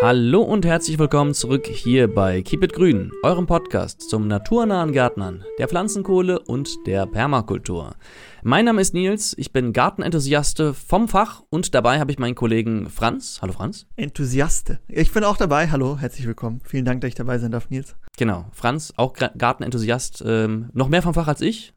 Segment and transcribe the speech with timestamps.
[0.00, 5.42] Hallo und herzlich willkommen zurück hier bei Keep It Grün, eurem Podcast zum naturnahen Gärtnern,
[5.58, 7.96] der Pflanzenkohle und der Permakultur.
[8.44, 12.88] Mein Name ist Nils, ich bin Gartenenthusiaste vom Fach und dabei habe ich meinen Kollegen
[12.88, 13.40] Franz.
[13.42, 13.86] Hallo Franz.
[13.96, 14.78] Enthusiaste.
[14.86, 15.68] Ich bin auch dabei.
[15.68, 16.60] Hallo, herzlich willkommen.
[16.62, 17.96] Vielen Dank, dass ich dabei sein darf, Nils.
[18.16, 21.74] Genau, Franz, auch Gartenenthusiast, ähm, noch mehr vom Fach als ich.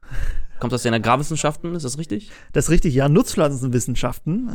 [0.60, 2.30] Kommt aus den Agrarwissenschaften, ist das richtig?
[2.54, 3.10] Das ist richtig, ja.
[3.10, 4.54] Nutzpflanzenwissenschaften äh,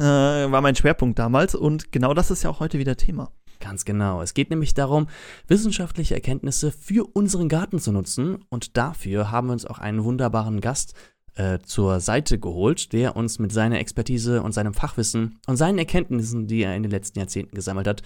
[0.53, 3.33] war mein Schwerpunkt damals und genau das ist ja auch heute wieder Thema.
[3.61, 4.23] Ganz genau.
[4.23, 5.09] Es geht nämlich darum,
[5.49, 8.45] wissenschaftliche Erkenntnisse für unseren Garten zu nutzen.
[8.49, 10.95] Und dafür haben wir uns auch einen wunderbaren Gast
[11.37, 16.47] äh, zur Seite geholt, der uns mit seiner Expertise und seinem Fachwissen und seinen Erkenntnissen,
[16.47, 18.03] die er in den letzten Jahrzehnten gesammelt hat,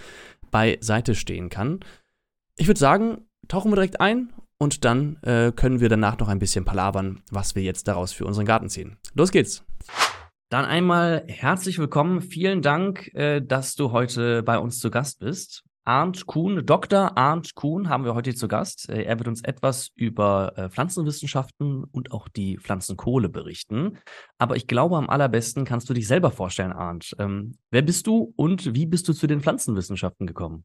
[0.50, 1.80] beiseite stehen kann.
[2.56, 6.38] Ich würde sagen, tauchen wir direkt ein und dann äh, können wir danach noch ein
[6.38, 8.96] bisschen palavern, was wir jetzt daraus für unseren Garten ziehen.
[9.14, 9.64] Los geht's!
[10.50, 12.22] Dann einmal herzlich willkommen.
[12.22, 15.62] Vielen Dank, äh, dass du heute bei uns zu Gast bist.
[15.84, 17.16] Arndt Kuhn, Dr.
[17.16, 18.88] Arndt Kuhn haben wir heute zu Gast.
[18.88, 23.98] Äh, er wird uns etwas über äh, Pflanzenwissenschaften und auch die Pflanzenkohle berichten.
[24.38, 27.14] Aber ich glaube, am allerbesten kannst du dich selber vorstellen, Arndt.
[27.20, 30.64] Ähm, wer bist du und wie bist du zu den Pflanzenwissenschaften gekommen?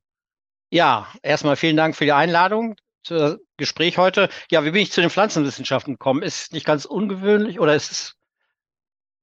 [0.71, 4.29] Ja, erstmal vielen Dank für die Einladung zum Gespräch heute.
[4.49, 6.23] Ja, wie bin ich zu den Pflanzenwissenschaften gekommen?
[6.23, 8.15] Ist nicht ganz ungewöhnlich oder ist es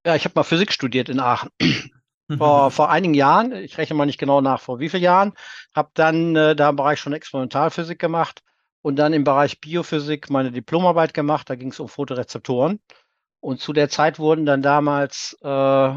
[0.04, 1.50] ja, ich habe mal Physik studiert in Aachen.
[2.38, 5.32] vor, vor einigen Jahren, ich rechne mal nicht genau nach, vor wie vielen Jahren,
[5.74, 8.42] habe dann äh, da im Bereich schon Experimentalphysik gemacht
[8.82, 11.48] und dann im Bereich Biophysik meine Diplomarbeit gemacht.
[11.48, 12.80] Da ging es um Photorezeptoren.
[13.40, 15.94] Und zu der Zeit wurden dann damals äh,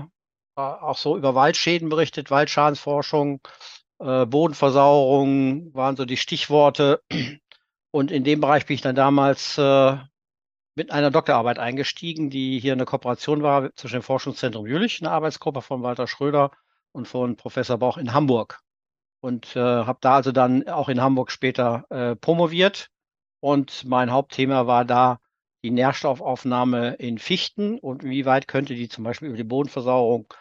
[0.55, 3.41] auch so über Waldschäden berichtet, Waldschadensforschung,
[3.99, 7.01] äh, Bodenversauerung waren so die Stichworte.
[7.91, 9.97] Und in dem Bereich bin ich dann damals äh,
[10.75, 15.61] mit einer Doktorarbeit eingestiegen, die hier eine Kooperation war zwischen dem Forschungszentrum Jülich, eine Arbeitsgruppe
[15.61, 16.51] von Walter Schröder
[16.91, 18.59] und von Professor Bauch in Hamburg.
[19.21, 22.89] Und äh, habe da also dann auch in Hamburg später äh, promoviert.
[23.39, 25.19] Und mein Hauptthema war da
[25.63, 30.31] die Nährstoffaufnahme in Fichten und wie weit könnte die zum Beispiel über die Bodenversauerung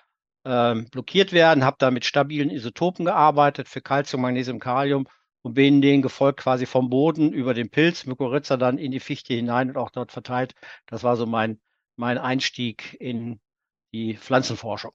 [0.45, 1.65] äh, blockiert werden.
[1.65, 5.07] Habe da mit stabilen Isotopen gearbeitet für Calcium, Magnesium, Kalium
[5.45, 9.35] und bin denen gefolgt quasi vom Boden über den Pilz, Mykorrhiza dann in die Fichte
[9.35, 10.55] hinein und auch dort verteilt.
[10.87, 11.61] Das war so mein,
[11.97, 13.41] mein Einstieg in
[13.93, 14.93] die Pflanzenforschung.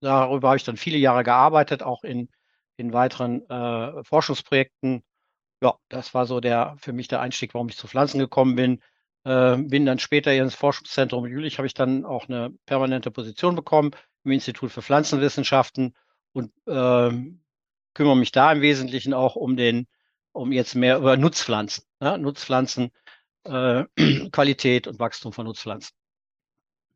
[0.00, 2.28] Darüber habe ich dann viele Jahre gearbeitet, auch in,
[2.76, 5.04] in weiteren äh, Forschungsprojekten.
[5.62, 8.82] Ja, das war so der für mich der Einstieg, warum ich zu Pflanzen gekommen bin.
[9.22, 13.92] Äh, bin dann später ins Forschungszentrum Jülich, habe ich dann auch eine permanente Position bekommen
[14.24, 15.94] im Institut für Pflanzenwissenschaften
[16.32, 17.12] und äh,
[17.94, 19.86] kümmere mich da im Wesentlichen auch um den,
[20.32, 22.90] um jetzt mehr über Nutzpflanzen, ja, Nutzpflanzen,
[23.44, 23.84] äh,
[24.30, 25.94] Qualität und Wachstum von Nutzpflanzen.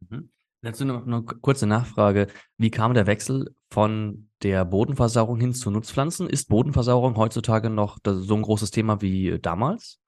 [0.09, 0.31] Mhm.
[0.62, 2.27] Dazu noch eine kurze Nachfrage.
[2.57, 6.29] Wie kam der Wechsel von der Bodenversauerung hin zu Nutzpflanzen?
[6.29, 10.01] Ist Bodenversauerung heutzutage noch so ein großes Thema wie damals?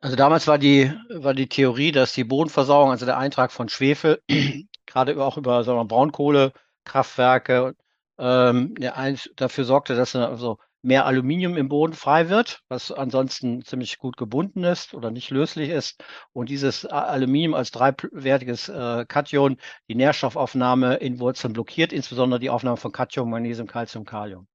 [0.00, 4.22] Also damals war die, war die Theorie, dass die Bodenversauerung, also der Eintrag von Schwefel,
[4.86, 7.74] gerade auch über sagen wir, Braunkohlekraftwerke
[8.20, 8.74] ähm,
[9.36, 14.64] dafür sorgte, dass also mehr Aluminium im Boden frei wird, was ansonsten ziemlich gut gebunden
[14.64, 16.02] ist oder nicht löslich ist.
[16.32, 19.56] Und dieses Aluminium als dreiwertiges äh, Kation
[19.88, 24.46] die Nährstoffaufnahme in Wurzeln blockiert, insbesondere die Aufnahme von Katium, Magnesium, Calcium, Kalium.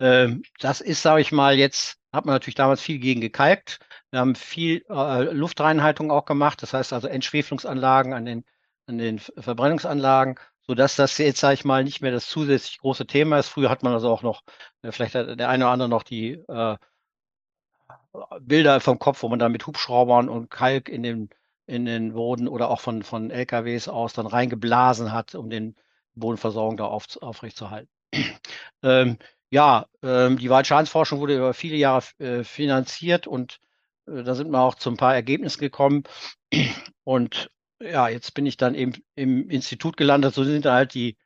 [0.00, 3.78] Ähm, das ist, sage ich mal, jetzt hat man natürlich damals viel gegen gekalkt.
[4.10, 8.44] Wir haben viel äh, Luftreinhaltung auch gemacht, das heißt also Entschwefelungsanlagen an den,
[8.86, 10.36] an den Verbrennungsanlagen
[10.66, 13.48] sodass das jetzt, sage ich mal, nicht mehr das zusätzlich große Thema ist.
[13.48, 14.42] Früher hat man also auch noch,
[14.82, 16.76] äh, vielleicht hat der eine oder andere noch die äh,
[18.40, 21.30] Bilder vom Kopf, wo man dann mit Hubschraubern und Kalk in den,
[21.66, 25.76] in den Boden oder auch von, von LKWs aus dann reingeblasen hat, um den
[26.14, 27.90] Bodenversorgung da auf, aufrechtzuerhalten.
[28.82, 29.18] ähm,
[29.50, 33.60] ja, ähm, die Waldschadensforschung wurde über viele Jahre äh, finanziert und
[34.06, 36.04] äh, da sind wir auch zu ein paar Ergebnissen gekommen.
[37.04, 37.50] Und
[37.82, 40.34] ja, jetzt bin ich dann eben im Institut gelandet.
[40.34, 41.16] So sind halt die,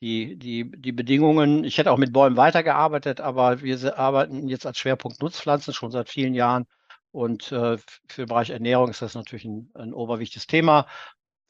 [0.00, 1.64] die, die, die Bedingungen.
[1.64, 6.08] Ich hätte auch mit Bäumen weitergearbeitet, aber wir arbeiten jetzt als Schwerpunkt Nutzpflanzen schon seit
[6.08, 6.66] vielen Jahren.
[7.12, 7.78] Und äh,
[8.08, 10.86] für den Bereich Ernährung ist das natürlich ein, ein oberwichtiges Thema.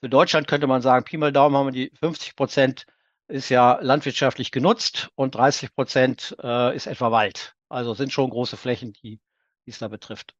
[0.00, 2.86] Für Deutschland könnte man sagen, Pi mal Daumen haben wir die 50 Prozent
[3.30, 7.54] ist ja landwirtschaftlich genutzt und 30 Prozent äh, ist etwa Wald.
[7.68, 9.20] Also sind schon große Flächen, die,
[9.66, 10.34] es da betrifft.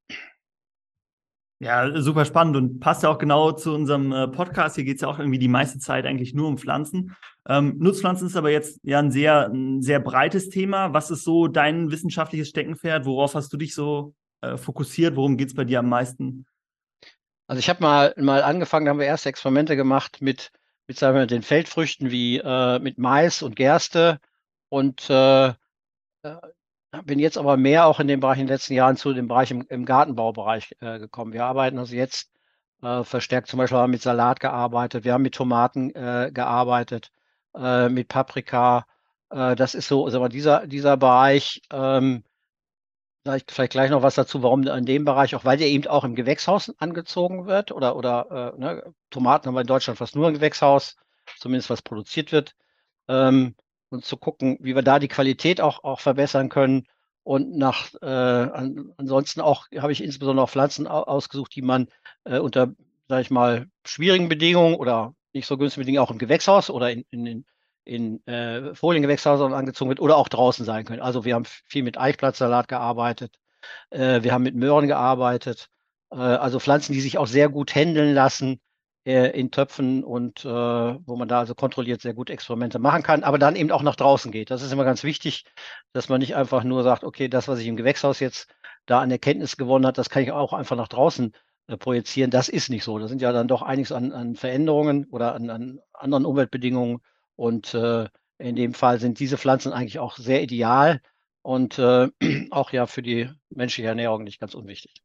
[1.63, 4.77] Ja, super spannend und passt ja auch genau zu unserem äh, Podcast.
[4.77, 7.15] Hier geht es ja auch irgendwie die meiste Zeit eigentlich nur um Pflanzen.
[7.47, 10.95] Ähm, Nutzpflanzen ist aber jetzt ja ein sehr, ein sehr breites Thema.
[10.95, 13.05] Was ist so dein wissenschaftliches Steckenpferd?
[13.05, 15.17] Worauf hast du dich so äh, fokussiert?
[15.17, 16.47] Worum geht es bei dir am meisten?
[17.47, 20.53] Also ich habe mal, mal angefangen, da haben wir erste Experimente gemacht mit,
[20.87, 24.19] mit sagen wir, den Feldfrüchten wie äh, mit Mais und Gerste
[24.71, 26.37] und äh, äh,
[27.05, 29.51] bin jetzt aber mehr auch in dem Bereich in den letzten Jahren zu dem Bereich
[29.51, 31.33] im, im Gartenbaubereich äh, gekommen.
[31.33, 32.31] Wir arbeiten also jetzt
[32.83, 37.13] äh, verstärkt zum Beispiel haben mit Salat gearbeitet, wir haben mit Tomaten äh, gearbeitet,
[37.55, 38.87] äh, mit Paprika.
[39.31, 42.25] Äh, das ist so, also dieser, dieser Bereich, ähm,
[43.23, 46.05] vielleicht, vielleicht gleich noch was dazu, warum in dem Bereich, auch weil der eben auch
[46.05, 50.29] im Gewächshaus angezogen wird oder, oder äh, ne, Tomaten haben wir in Deutschland fast nur
[50.29, 50.97] im Gewächshaus,
[51.39, 52.55] zumindest was produziert wird.
[53.09, 53.55] Ähm,
[53.91, 56.87] und zu gucken, wie wir da die Qualität auch, auch verbessern können.
[57.23, 61.89] Und nach äh, an, ansonsten auch habe ich insbesondere auch Pflanzen ausgesucht, die man
[62.25, 62.73] äh, unter,
[63.09, 67.05] sage ich mal, schwierigen Bedingungen oder nicht so günstigen Bedingungen auch im Gewächshaus oder in,
[67.11, 67.45] in,
[67.85, 71.03] in, äh, Foliengewächshäusern angezogen wird oder auch draußen sein können.
[71.03, 73.37] Also wir haben viel mit Eichblattsalat gearbeitet,
[73.91, 75.69] äh, wir haben mit Möhren gearbeitet,
[76.11, 78.61] äh, also Pflanzen, die sich auch sehr gut händeln lassen,
[79.11, 83.39] in Töpfen und äh, wo man da also kontrolliert sehr gut Experimente machen kann, aber
[83.39, 84.51] dann eben auch nach draußen geht.
[84.51, 85.45] Das ist immer ganz wichtig,
[85.93, 88.49] dass man nicht einfach nur sagt, okay, das, was ich im Gewächshaus jetzt
[88.87, 91.33] da an Erkenntnis gewonnen hat, das kann ich auch einfach nach draußen
[91.69, 92.31] äh, projizieren.
[92.31, 92.99] Das ist nicht so.
[92.99, 96.99] Da sind ja dann doch einiges an, an Veränderungen oder an, an, anderen Umweltbedingungen
[97.37, 98.09] und äh,
[98.39, 101.01] in dem Fall sind diese Pflanzen eigentlich auch sehr ideal
[101.43, 102.09] und äh,
[102.51, 105.03] auch ja für die menschliche Ernährung nicht ganz unwichtig.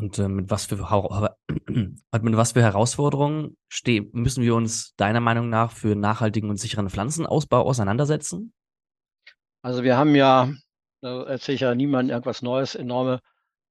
[0.00, 0.76] Und äh, mit, was für,
[1.68, 3.58] mit was für Herausforderungen
[4.12, 8.54] müssen wir uns deiner Meinung nach für nachhaltigen und sicheren Pflanzenausbau auseinandersetzen?
[9.62, 10.50] Also wir haben ja,
[11.02, 13.20] da erzähle ich ja niemandem irgendwas Neues, enorme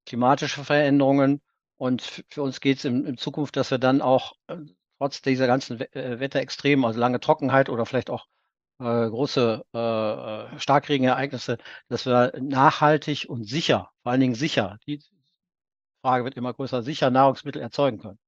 [0.06, 1.42] klimatische Veränderungen.
[1.78, 4.58] Und für uns geht es in, in, Zukunft, dass wir dann auch äh,
[5.00, 8.28] trotz dieser ganzen äh, Wetterextremen, also lange Trockenheit oder vielleicht auch
[8.80, 15.02] äh, große äh, äh, Starkregenereignisse, dass wir nachhaltig und sicher, vor allen Dingen sicher, die,
[16.01, 18.19] Frage wird immer größer, sicher Nahrungsmittel erzeugen können.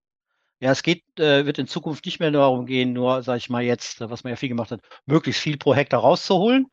[0.59, 3.63] Ja, es geht, äh, wird in Zukunft nicht mehr darum gehen, nur, sage ich mal
[3.63, 6.67] jetzt, was man ja viel gemacht hat, möglichst viel pro Hektar rauszuholen,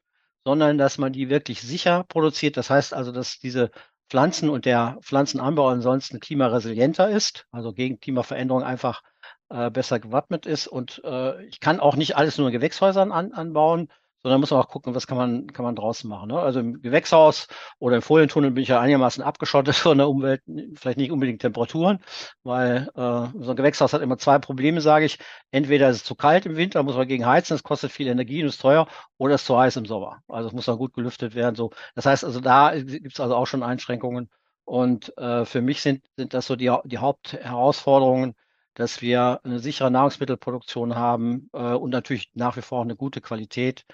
[0.44, 2.56] sondern dass man die wirklich sicher produziert.
[2.56, 3.70] Das heißt also, dass diese
[4.10, 9.02] Pflanzen und der Pflanzenanbau ansonsten klimaresilienter ist, also gegen Klimaveränderung einfach
[9.50, 10.66] äh, besser gewappnet ist.
[10.66, 13.88] Und äh, ich kann auch nicht alles nur in Gewächshäusern an, anbauen,
[14.22, 16.28] sondern muss man auch gucken, was kann man, kann man draußen machen.
[16.28, 16.38] Ne?
[16.38, 17.48] Also im Gewächshaus
[17.78, 20.42] oder im Folientunnel bin ich ja einigermaßen abgeschottet von der Umwelt,
[20.74, 22.00] vielleicht nicht unbedingt Temperaturen,
[22.42, 25.18] weil äh, so ein Gewächshaus hat immer zwei Probleme, sage ich.
[25.50, 28.42] Entweder ist es zu kalt im Winter, muss man gegen heizen, es kostet viel Energie
[28.42, 28.88] und ist teuer,
[29.18, 30.22] oder es ist zu heiß im Sommer.
[30.28, 31.54] Also es muss dann gut gelüftet werden.
[31.54, 31.70] So.
[31.94, 34.28] Das heißt also, da gibt es also auch schon Einschränkungen.
[34.64, 38.34] Und äh, für mich sind, sind das so die, die Hauptherausforderungen,
[38.74, 43.86] dass wir eine sichere Nahrungsmittelproduktion haben äh, und natürlich nach wie vor eine gute Qualität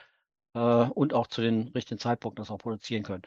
[0.54, 3.22] äh, und auch zu den richtigen Zeitpunkten das auch produzieren können.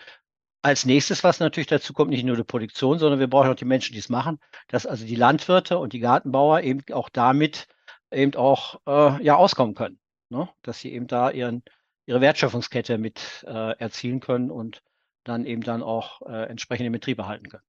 [0.63, 3.65] Als nächstes, was natürlich dazu kommt, nicht nur die Produktion, sondern wir brauchen auch die
[3.65, 7.67] Menschen, die es machen, dass also die Landwirte und die Gartenbauer eben auch damit
[8.11, 10.49] eben auch äh, ja auskommen können, ne?
[10.63, 11.63] dass sie eben da ihren,
[12.05, 14.81] ihre Wertschöpfungskette mit äh, erzielen können und
[15.23, 17.63] dann eben dann auch äh, entsprechende Betriebe halten können.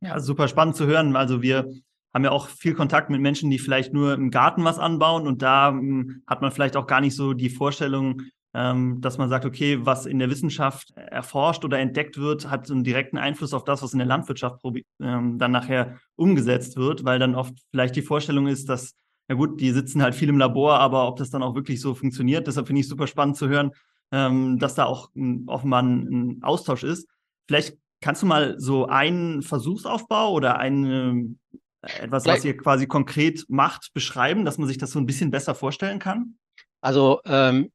[0.00, 1.16] Ja, super spannend zu hören.
[1.16, 1.72] Also wir
[2.12, 5.42] haben ja auch viel Kontakt mit Menschen, die vielleicht nur im Garten was anbauen und
[5.42, 8.22] da hm, hat man vielleicht auch gar nicht so die Vorstellung,
[8.54, 12.74] ähm, dass man sagt, okay, was in der Wissenschaft erforscht oder entdeckt wird, hat so
[12.74, 14.60] einen direkten Einfluss auf das, was in der Landwirtschaft
[15.00, 18.94] ähm, dann nachher umgesetzt wird, weil dann oft vielleicht die Vorstellung ist, dass,
[19.28, 21.94] ja gut, die sitzen halt viel im Labor, aber ob das dann auch wirklich so
[21.94, 23.72] funktioniert, deshalb finde ich super spannend zu hören,
[24.12, 27.08] ähm, dass da auch ein, offenbar ein, ein Austausch ist.
[27.48, 31.40] Vielleicht kannst du mal so einen Versuchsaufbau oder ein,
[31.82, 35.56] etwas, was ihr quasi konkret macht, beschreiben, dass man sich das so ein bisschen besser
[35.56, 36.36] vorstellen kann?
[36.80, 37.70] Also ähm,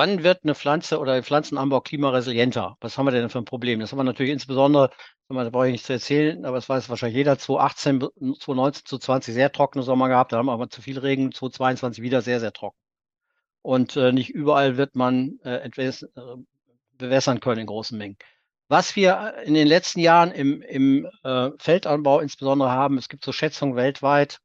[0.00, 2.78] Wann wird eine Pflanze oder ein Pflanzenanbau klimaresilienter?
[2.80, 3.80] Was haben wir denn für ein Problem?
[3.80, 4.88] Das haben wir natürlich insbesondere,
[5.28, 9.52] da brauche ich nicht zu erzählen, aber es weiß wahrscheinlich jeder, 2018, 2019, 2020 sehr
[9.52, 12.78] trockene Sommer gehabt, da haben wir aber zu viel Regen, 2022 wieder sehr, sehr trocken.
[13.60, 15.92] Und äh, nicht überall wird man äh, äh,
[16.92, 18.16] bewässern können in großen Mengen.
[18.68, 23.32] Was wir in den letzten Jahren im, im äh, Feldanbau insbesondere haben, es gibt so
[23.32, 24.38] Schätzungen weltweit,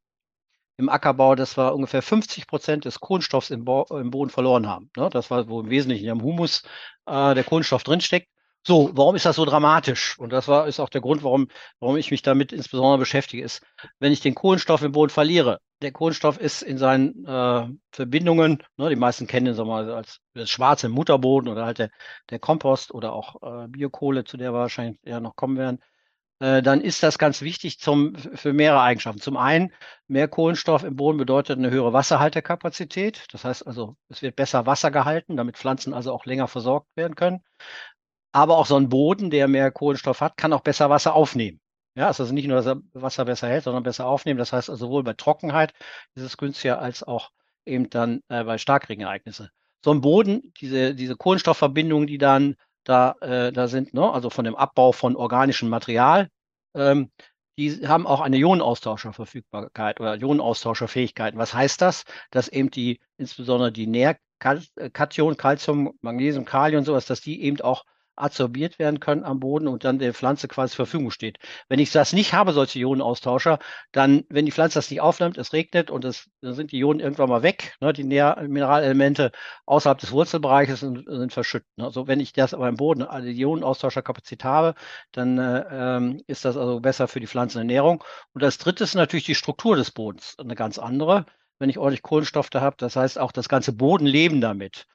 [0.76, 4.90] im Ackerbau, dass wir ungefähr 50 Prozent des Kohlenstoffs im, Bo im Boden verloren haben.
[4.96, 5.08] Ne?
[5.10, 6.62] Das war, wo im Wesentlichen im Humus
[7.06, 8.28] äh, der Kohlenstoff drinsteckt.
[8.66, 10.18] So, warum ist das so dramatisch?
[10.18, 11.46] Und das war, ist auch der Grund, warum,
[11.78, 13.62] warum ich mich damit insbesondere beschäftige, ist,
[14.00, 18.88] wenn ich den Kohlenstoff im Boden verliere, der Kohlenstoff ist in seinen äh, Verbindungen, ne,
[18.88, 21.90] die meisten kennen ihn so mal als das schwarze Mutterboden oder halt der,
[22.30, 25.78] der Kompost oder auch äh, Biokohle, zu der wir wahrscheinlich eher noch kommen werden,
[26.38, 29.20] dann ist das ganz wichtig zum, für mehrere Eigenschaften.
[29.20, 29.72] Zum einen,
[30.06, 33.26] mehr Kohlenstoff im Boden bedeutet eine höhere Wasserhaltekapazität.
[33.32, 37.14] Das heißt also, es wird besser Wasser gehalten, damit Pflanzen also auch länger versorgt werden
[37.14, 37.42] können.
[38.32, 41.60] Aber auch so ein Boden, der mehr Kohlenstoff hat, kann auch besser Wasser aufnehmen.
[41.94, 44.38] Ja, ist also nicht nur, dass er Wasser besser hält, sondern besser aufnehmen.
[44.38, 45.72] Das heißt also sowohl bei Trockenheit
[46.14, 47.30] ist es günstiger als auch
[47.64, 49.48] eben dann äh, bei Starkregenereignissen.
[49.84, 52.56] so ein Boden, diese, diese Kohlenstoffverbindungen, die dann
[52.88, 54.10] da, äh, da sind, ne?
[54.10, 56.28] also von dem Abbau von organischem Material,
[56.74, 57.10] ähm,
[57.58, 61.38] die haben auch eine Ionenaustauscherverfügbarkeit oder Ionenaustauscherfähigkeiten.
[61.38, 62.04] Was heißt das?
[62.30, 67.84] Dass eben die, insbesondere die Nährkation, Calcium, Magnesium, Kalium und sowas, dass die eben auch
[68.16, 71.38] adsorbiert werden können am Boden und dann der Pflanze quasi zur Verfügung steht.
[71.68, 73.58] Wenn ich das nicht habe, solche Ionenaustauscher,
[73.92, 77.00] dann, wenn die Pflanze das nicht aufnimmt, es regnet und es, dann sind die Ionen
[77.00, 79.32] irgendwann mal weg, ne, die Mineralelemente
[79.66, 81.68] außerhalb des Wurzelbereiches sind, sind verschüttet.
[81.76, 81.84] Ne.
[81.84, 84.74] Also wenn ich das aber im Boden, also Ionenaustauscherkapazität habe,
[85.12, 88.02] dann äh, ist das also besser für die Pflanzenernährung.
[88.32, 91.26] Und das dritte ist natürlich die Struktur des Bodens, eine ganz andere
[91.58, 92.76] wenn ich ordentlich Kohlenstoff da habe.
[92.78, 94.86] Das heißt, auch das ganze Bodenleben damit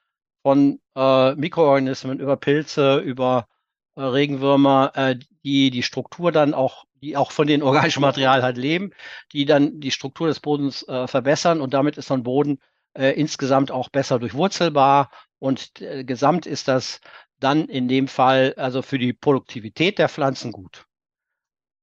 [0.43, 3.47] von äh, Mikroorganismen über Pilze, über
[3.95, 8.57] äh, Regenwürmer, äh, die die Struktur dann auch, die auch von den organischen Material halt
[8.57, 8.91] leben,
[9.33, 12.59] die dann die Struktur des Bodens äh, verbessern und damit ist so ein Boden
[12.93, 17.01] äh, insgesamt auch besser durchwurzelbar und äh, gesamt ist das
[17.39, 20.85] dann in dem Fall also für die Produktivität der Pflanzen gut.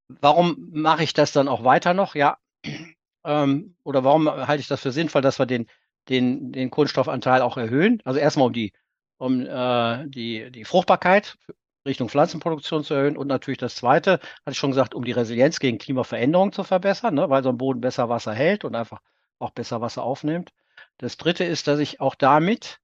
[0.09, 2.15] Warum mache ich das dann auch weiter noch?
[2.15, 2.39] Ja,
[3.25, 5.67] ähm, oder warum halte ich das für sinnvoll, dass wir den
[6.09, 8.01] den, den Kohlenstoffanteil auch erhöhen.
[8.05, 8.73] Also erstmal um die,
[9.19, 11.37] um äh, die, die Fruchtbarkeit
[11.87, 15.59] Richtung Pflanzenproduktion zu erhöhen und natürlich das zweite, hatte ich schon gesagt, um die Resilienz
[15.59, 19.01] gegen Klimaveränderungen zu verbessern, ne, weil so ein Boden besser Wasser hält und einfach
[19.39, 20.53] auch besser Wasser aufnimmt.
[20.99, 22.81] Das dritte ist, dass ich auch damit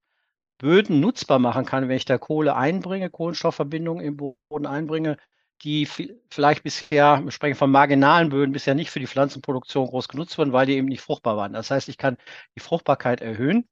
[0.57, 5.17] Böden nutzbar machen kann, wenn ich da Kohle einbringe, Kohlenstoffverbindungen im Boden einbringe,
[5.65, 10.37] die vielleicht bisher, wir sprechen von marginalen Böden, bisher nicht für die Pflanzenproduktion groß genutzt
[10.37, 11.53] wurden, weil die eben nicht fruchtbar waren.
[11.53, 12.17] Das heißt, ich kann
[12.55, 13.67] die Fruchtbarkeit erhöhen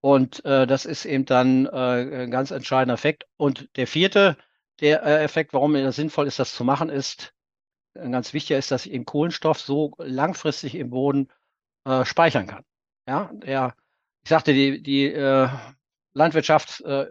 [0.00, 3.26] und äh, das ist eben dann äh, ein ganz entscheidender Effekt.
[3.36, 4.36] Und der vierte,
[4.80, 7.34] der äh, Effekt, warum es sinnvoll ist, das zu machen, ist,
[7.94, 11.28] ganz wichtiger ist, dass ich eben Kohlenstoff so langfristig im Boden
[11.84, 12.64] äh, speichern kann.
[13.06, 13.74] Ja, der,
[14.22, 15.48] ich sagte, die, die äh,
[16.12, 17.06] Landwirtschaft äh,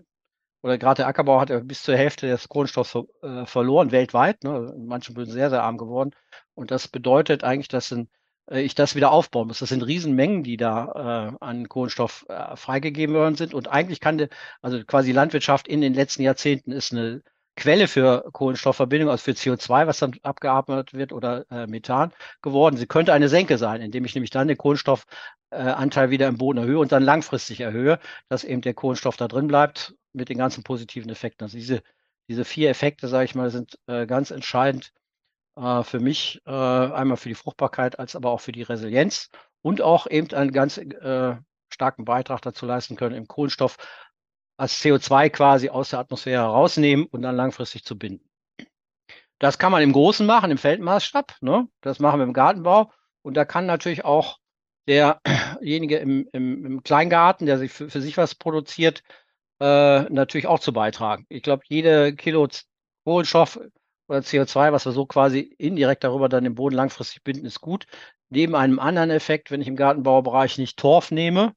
[0.61, 4.43] oder gerade der Ackerbau hat ja bis zur Hälfte des Kohlenstoffs äh, verloren, weltweit.
[4.43, 4.73] Ne?
[4.75, 6.11] In manchen Böden sehr, sehr arm geworden.
[6.55, 8.09] Und das bedeutet eigentlich, dass ein,
[8.49, 9.59] äh, ich das wieder aufbauen muss.
[9.59, 13.53] Das sind Riesenmengen, die da äh, an Kohlenstoff äh, freigegeben worden sind.
[13.53, 14.29] Und eigentlich kann, de,
[14.61, 17.21] also quasi Landwirtschaft in den letzten Jahrzehnten ist eine
[17.57, 22.77] Quelle für Kohlenstoffverbindung, also für CO2, was dann abgeatmet wird oder äh, Methan geworden.
[22.77, 26.77] Sie könnte eine Senke sein, indem ich nämlich dann den Kohlenstoffanteil wieder im Boden erhöhe
[26.79, 27.99] und dann langfristig erhöhe,
[28.29, 31.45] dass eben der Kohlenstoff da drin bleibt mit den ganzen positiven Effekten.
[31.45, 31.81] Also diese,
[32.29, 34.93] diese vier Effekte, sage ich mal, sind äh, ganz entscheidend
[35.57, 39.29] äh, für mich, äh, einmal für die Fruchtbarkeit, als aber auch für die Resilienz
[39.63, 41.35] und auch eben einen ganz äh,
[41.69, 43.77] starken Beitrag dazu leisten können, im Kohlenstoff
[44.57, 48.27] als CO2 quasi aus der Atmosphäre herausnehmen und dann langfristig zu binden.
[49.39, 51.35] Das kann man im Großen machen, im Feldmaßstab.
[51.41, 51.67] Ne?
[51.81, 52.91] Das machen wir im Gartenbau.
[53.21, 54.39] Und da kann natürlich auch
[54.87, 59.03] derjenige im, im, im Kleingarten, der sich für, für sich was produziert,
[59.59, 61.25] äh, natürlich auch zu beitragen.
[61.29, 62.47] Ich glaube, jede Kilo
[63.03, 63.59] Kohlenstoff
[64.07, 67.85] oder CO2, was wir so quasi indirekt darüber dann im Boden langfristig binden, ist gut.
[68.29, 71.53] Neben einem anderen Effekt, wenn ich im Gartenbaubereich nicht Torf nehme,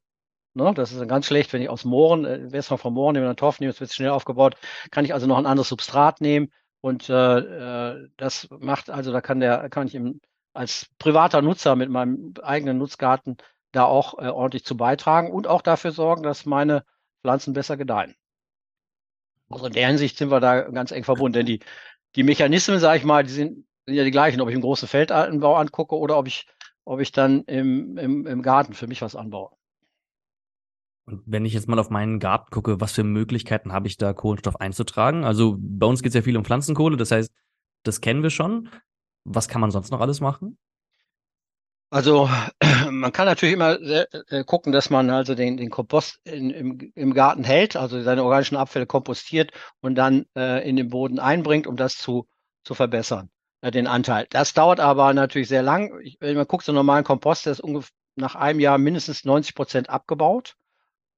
[0.54, 3.26] ne, das ist dann ganz schlecht, wenn ich aus Mooren, äh, erstmal vom Mooren nehme,
[3.26, 4.56] dann Torf nehme, es wird schnell aufgebaut,
[4.90, 9.20] kann ich also noch ein anderes Substrat nehmen und äh, äh, das macht, also da
[9.20, 10.20] kann der, kann ich im,
[10.52, 13.36] als privater Nutzer mit meinem eigenen Nutzgarten
[13.72, 16.84] da auch äh, ordentlich zu beitragen und auch dafür sorgen, dass meine
[17.22, 18.16] Pflanzen besser gedeihen.
[19.48, 21.60] Also in der Hinsicht sind wir da ganz eng verbunden, denn die,
[22.16, 24.88] die Mechanismen, sage ich mal, die sind, sind ja die gleichen, ob ich einen großen
[24.88, 26.46] Feldanbau angucke oder ob ich,
[26.84, 29.50] ob ich dann im, im, im Garten für mich was anbaue.
[31.26, 34.60] Wenn ich jetzt mal auf meinen Garten gucke, was für Möglichkeiten habe ich da, Kohlenstoff
[34.60, 35.24] einzutragen?
[35.24, 37.32] Also bei uns geht es ja viel um Pflanzenkohle, das heißt,
[37.82, 38.68] das kennen wir schon.
[39.24, 40.58] Was kann man sonst noch alles machen?
[41.90, 42.28] Also
[42.90, 47.14] man kann natürlich immer äh, gucken, dass man also den, den Kompost in, im, im
[47.14, 51.76] Garten hält, also seine organischen Abfälle kompostiert und dann äh, in den Boden einbringt, um
[51.76, 52.28] das zu,
[52.64, 54.26] zu verbessern, äh, den Anteil.
[54.30, 56.00] Das dauert aber natürlich sehr lang.
[56.02, 59.24] Ich, wenn man guckt, so einen normalen Kompost, der ist ungefähr nach einem Jahr mindestens
[59.24, 60.56] 90 Prozent abgebaut,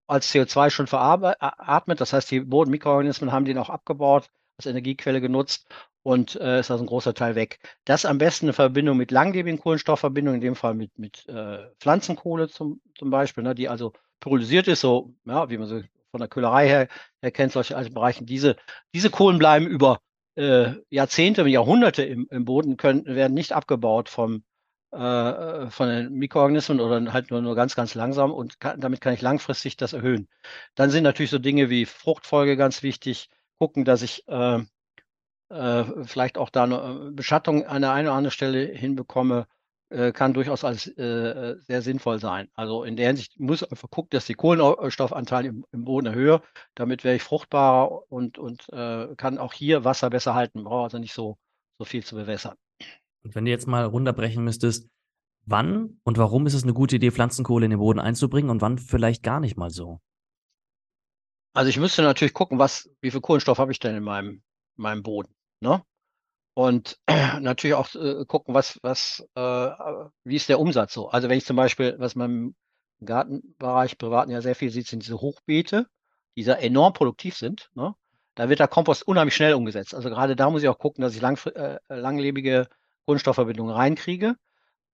[0.06, 2.00] als CO2 schon veratmet.
[2.00, 4.28] Das heißt, die Bodenmikroorganismen haben den auch abgebaut,
[4.58, 5.66] als Energiequelle genutzt
[6.02, 7.58] und äh, ist also ein großer Teil weg.
[7.84, 12.48] Das am besten in Verbindung mit langlebigen Kohlenstoffverbindungen, in dem Fall mit, mit äh, Pflanzenkohle
[12.48, 15.80] zum, zum Beispiel, ne, die also pyrolysiert ist, so ja, wie man so
[16.10, 16.88] von der Köhlerei her
[17.20, 18.26] erkennt, solche alten Bereichen.
[18.26, 18.56] Diese,
[18.94, 20.00] diese Kohlen bleiben über
[20.34, 24.44] äh, Jahrzehnte, Jahrhunderte im, im Boden, können, werden nicht abgebaut vom,
[24.92, 29.14] äh, von den Mikroorganismen oder halt nur, nur ganz, ganz langsam und kann, damit kann
[29.14, 30.28] ich langfristig das erhöhen.
[30.74, 34.60] Dann sind natürlich so Dinge wie Fruchtfolge ganz wichtig, gucken, dass ich äh,
[35.50, 39.46] äh, vielleicht auch da eine äh, Beschattung an der einen oder anderen Stelle hinbekomme.
[39.90, 42.48] äh, kann durchaus als sehr sinnvoll sein.
[42.54, 46.42] Also in der Hinsicht muss einfach gucken, dass die Kohlenstoffanteil im, im Boden erhöhe.
[46.74, 48.66] Damit wäre ich fruchtbarer und, und
[49.16, 50.64] kann auch hier Wasser besser halten.
[50.64, 51.36] Brauche also nicht so,
[51.78, 52.56] so viel zu bewässern.
[53.24, 54.88] Und wenn du jetzt mal runterbrechen müsstest,
[55.44, 58.78] wann und warum ist es eine gute Idee, Pflanzenkohle in den Boden einzubringen und wann
[58.78, 60.00] vielleicht gar nicht mal so?
[61.54, 64.42] Also ich müsste natürlich gucken, was, wie viel Kohlenstoff habe ich denn in meinem,
[64.76, 65.34] meinem Boden.
[65.60, 65.82] Ne?
[66.54, 66.98] Und
[67.40, 69.40] natürlich auch äh, gucken, was, was, äh,
[70.24, 71.08] wie ist der Umsatz so.
[71.08, 72.54] Also wenn ich zum Beispiel, was man im
[73.04, 75.86] Gartenbereich privaten ja sehr viel sieht, sind diese Hochbeete,
[76.36, 77.70] die da enorm produktiv sind.
[77.74, 77.94] Ne?
[78.34, 79.94] Da wird der Kompost unheimlich schnell umgesetzt.
[79.94, 82.68] Also gerade da muss ich auch gucken, dass ich lang, äh, langlebige
[83.06, 84.36] Kohlenstoffverbindungen reinkriege.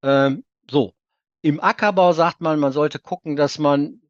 [0.03, 0.95] Ähm, so.
[1.43, 4.03] Im Ackerbau sagt man, man sollte gucken, dass man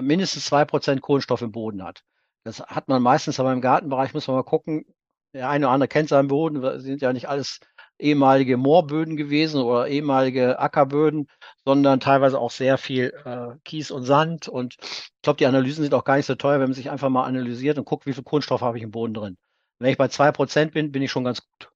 [0.00, 2.02] mindestens zwei Prozent Kohlenstoff im Boden hat.
[2.44, 4.86] Das hat man meistens, aber im Gartenbereich muss man mal gucken.
[5.34, 7.60] Der eine oder andere kennt seinen Boden, sind ja nicht alles
[7.98, 11.28] ehemalige Moorböden gewesen oder ehemalige Ackerböden,
[11.64, 14.48] sondern teilweise auch sehr viel äh, Kies und Sand.
[14.48, 17.08] Und ich glaube, die Analysen sind auch gar nicht so teuer, wenn man sich einfach
[17.08, 19.38] mal analysiert und guckt, wie viel Kohlenstoff habe ich im Boden drin.
[19.78, 21.71] Wenn ich bei zwei Prozent bin, bin ich schon ganz gut.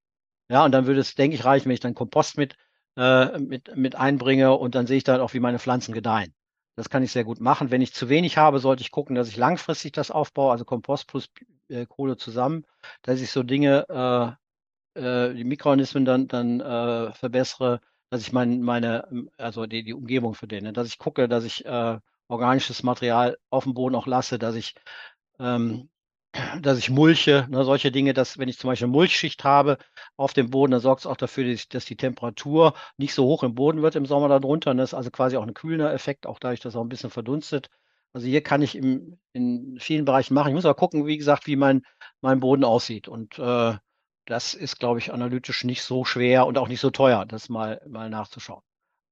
[0.49, 2.57] Ja, und dann würde es, denke ich, reichen, wenn ich dann Kompost mit,
[2.97, 6.35] äh, mit, mit einbringe und dann sehe ich dann auch, wie meine Pflanzen gedeihen.
[6.77, 7.71] Das kann ich sehr gut machen.
[7.71, 11.09] Wenn ich zu wenig habe, sollte ich gucken, dass ich langfristig das aufbaue, also Kompost
[11.09, 11.29] plus
[11.69, 12.65] äh, Kohle zusammen,
[13.03, 14.37] dass ich so Dinge,
[14.95, 19.95] äh, äh, die Mikroorganismen dann, dann äh, verbessere, dass ich mein, meine, also die, die
[19.95, 21.99] Umgebung für den, dass ich gucke, dass ich äh,
[22.29, 24.75] organisches Material auf dem Boden auch lasse, dass ich
[25.39, 25.89] ähm,
[26.61, 29.79] dass ich mulche, ne, solche Dinge, dass wenn ich zum Beispiel Mulchschicht habe
[30.17, 33.43] auf dem Boden, dann sorgt es auch dafür, dass, dass, die Temperatur nicht so hoch
[33.43, 34.71] im Boden wird im Sommer darunter.
[34.73, 36.89] Und das ist also quasi auch ein kühlender Effekt, auch dadurch, dass es auch ein
[36.89, 37.69] bisschen verdunstet.
[38.13, 40.49] Also hier kann ich im, in vielen Bereichen machen.
[40.49, 41.83] Ich muss aber gucken, wie gesagt, wie mein,
[42.21, 43.09] mein Boden aussieht.
[43.09, 43.75] Und äh,
[44.27, 47.81] das ist, glaube ich, analytisch nicht so schwer und auch nicht so teuer, das mal,
[47.87, 48.63] mal nachzuschauen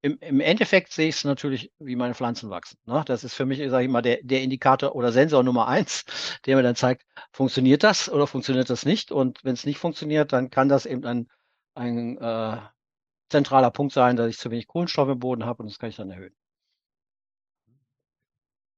[0.04, 2.76] im, im Endeffekt sehe ich es natürlich, wie meine Pflanzen wachsen.
[2.84, 3.02] Ne?
[3.06, 6.04] Das ist für mich, sage ich mal, der, der Indikator oder Sensor Nummer eins,
[6.44, 9.10] der mir dann zeigt, funktioniert das oder funktioniert das nicht?
[9.10, 11.28] Und wenn es nicht funktioniert, dann kann das eben ein,
[11.74, 12.58] ein äh,
[13.30, 15.96] zentraler Punkt sein, dass ich zu wenig Kohlenstoff im Boden habe und das kann ich
[15.96, 16.34] dann erhöhen.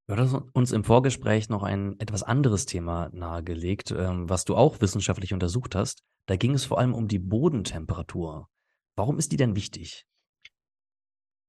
[0.09, 4.81] Du hast uns im Vorgespräch noch ein etwas anderes Thema nahegelegt, ähm, was du auch
[4.81, 6.05] wissenschaftlich untersucht hast.
[6.27, 8.49] Da ging es vor allem um die Bodentemperatur.
[8.95, 10.07] Warum ist die denn wichtig?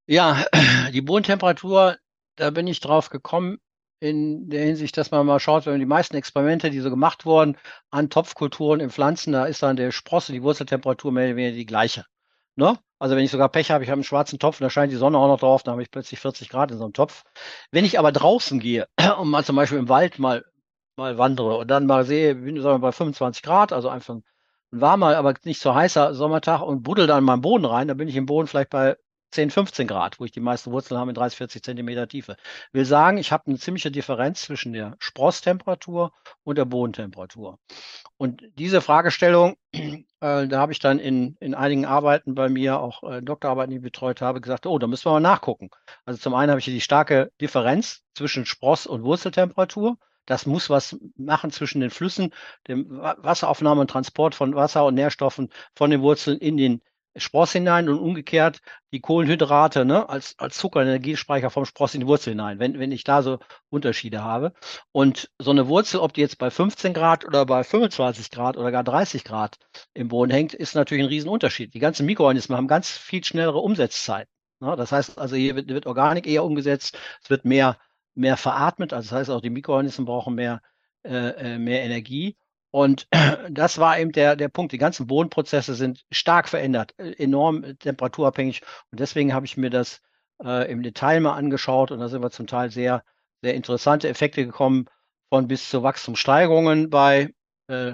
[0.09, 0.45] Ja,
[0.93, 1.97] die Bodentemperatur,
[2.37, 3.59] da bin ich drauf gekommen
[3.99, 7.57] in der Hinsicht, dass man mal schaut, wenn die meisten Experimente, die so gemacht wurden
[7.89, 11.65] an Topfkulturen in Pflanzen, da ist dann der Sprosse, die Wurzeltemperatur mehr oder weniger die
[11.65, 12.05] gleiche.
[12.55, 12.79] Ne?
[12.99, 14.97] Also wenn ich sogar Pech habe, ich habe einen schwarzen Topf und da scheint die
[14.97, 17.23] Sonne auch noch drauf, dann habe ich plötzlich 40 Grad in so einem Topf.
[17.71, 18.87] Wenn ich aber draußen gehe
[19.19, 20.45] und mal zum Beispiel im Wald mal,
[20.95, 24.23] mal wandere und dann mal sehe, bin wir, bei 25 Grad, also einfach ein
[24.71, 28.07] warmer, aber nicht so heißer Sommertag und buddel dann in meinen Boden rein, dann bin
[28.07, 28.95] ich im Boden vielleicht bei
[29.31, 32.37] 10, 15 Grad, wo ich die meisten Wurzeln habe in 30, 40 Zentimeter Tiefe.
[32.71, 36.13] Will sagen, ich habe eine ziemliche Differenz zwischen der Sprosstemperatur
[36.43, 37.59] und der Bodentemperatur.
[38.17, 39.99] Und diese Fragestellung, äh,
[40.47, 43.83] da habe ich dann in, in einigen Arbeiten bei mir, auch äh, Doktorarbeiten, die ich
[43.83, 45.69] betreut habe, gesagt, oh, da müssen wir mal nachgucken.
[46.05, 49.97] Also zum einen habe ich hier die starke Differenz zwischen Spross- und Wurzeltemperatur.
[50.25, 52.33] Das muss was machen zwischen den Flüssen,
[52.67, 56.81] dem Wasseraufnahme und Transport von Wasser und Nährstoffen von den Wurzeln in den
[57.17, 58.59] Spross hinein und umgekehrt
[58.91, 63.03] die Kohlenhydrate ne, als, als Zuckerenergiespeicher vom Spross in die Wurzel hinein, wenn, wenn ich
[63.03, 64.53] da so Unterschiede habe.
[64.91, 68.71] Und so eine Wurzel, ob die jetzt bei 15 Grad oder bei 25 Grad oder
[68.71, 69.57] gar 30 Grad
[69.93, 71.73] im Boden hängt, ist natürlich ein Riesenunterschied.
[71.73, 74.31] Die ganzen Mikroorganismen haben ganz viel schnellere Umsetzzeiten.
[74.59, 74.75] Ne?
[74.75, 77.77] Das heißt also, hier wird, wird Organik eher umgesetzt, es wird mehr,
[78.15, 80.61] mehr veratmet, also das heißt auch die Mikroorganismen brauchen mehr,
[81.03, 82.37] äh, äh mehr Energie.
[82.71, 83.07] Und
[83.49, 84.71] das war eben der, der Punkt.
[84.71, 88.61] Die ganzen Bodenprozesse sind stark verändert, äh, enorm äh, temperaturabhängig.
[88.91, 90.01] Und deswegen habe ich mir das
[90.43, 91.91] äh, im Detail mal angeschaut.
[91.91, 93.03] Und da sind wir zum Teil sehr,
[93.41, 94.85] sehr interessante Effekte gekommen,
[95.29, 97.33] von bis zu Wachstumssteigerungen bei
[97.67, 97.93] äh,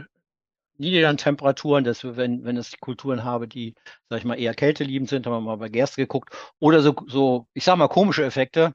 [0.77, 1.83] niedrigen Temperaturen.
[1.83, 3.75] Das, wenn, wenn es die Kulturen habe, die,
[4.09, 6.35] sag ich mal, eher kälteliebend sind, haben wir mal bei Gerste geguckt.
[6.59, 8.73] Oder so, so ich sag mal, komische Effekte.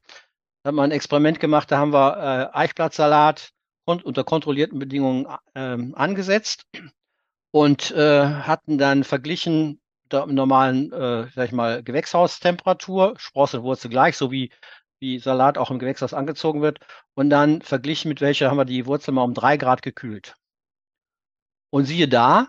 [0.63, 3.53] Da hat man ein Experiment gemacht, da haben wir äh, Eichblattsalat
[3.89, 6.67] unter kontrollierten Bedingungen ähm, angesetzt
[7.51, 13.91] und äh, hatten dann verglichen der normalen, äh, sag ich mal, Gewächshaustemperatur, Sprosse und Wurzel
[13.91, 14.51] gleich, so wie,
[15.01, 16.81] wie Salat auch im Gewächshaus angezogen wird,
[17.15, 20.35] und dann verglichen mit welcher haben wir die Wurzel mal um drei Grad gekühlt.
[21.71, 22.49] Und siehe da,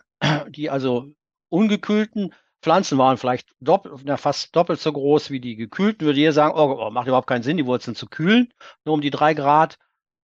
[0.49, 1.13] die also
[1.49, 6.33] ungekühlten Pflanzen waren vielleicht doppelt, na, fast doppelt so groß wie die gekühlten, würde jeder
[6.33, 9.33] sagen, oh, oh, macht überhaupt keinen Sinn, die Wurzeln zu kühlen, nur um die drei
[9.33, 9.77] Grad.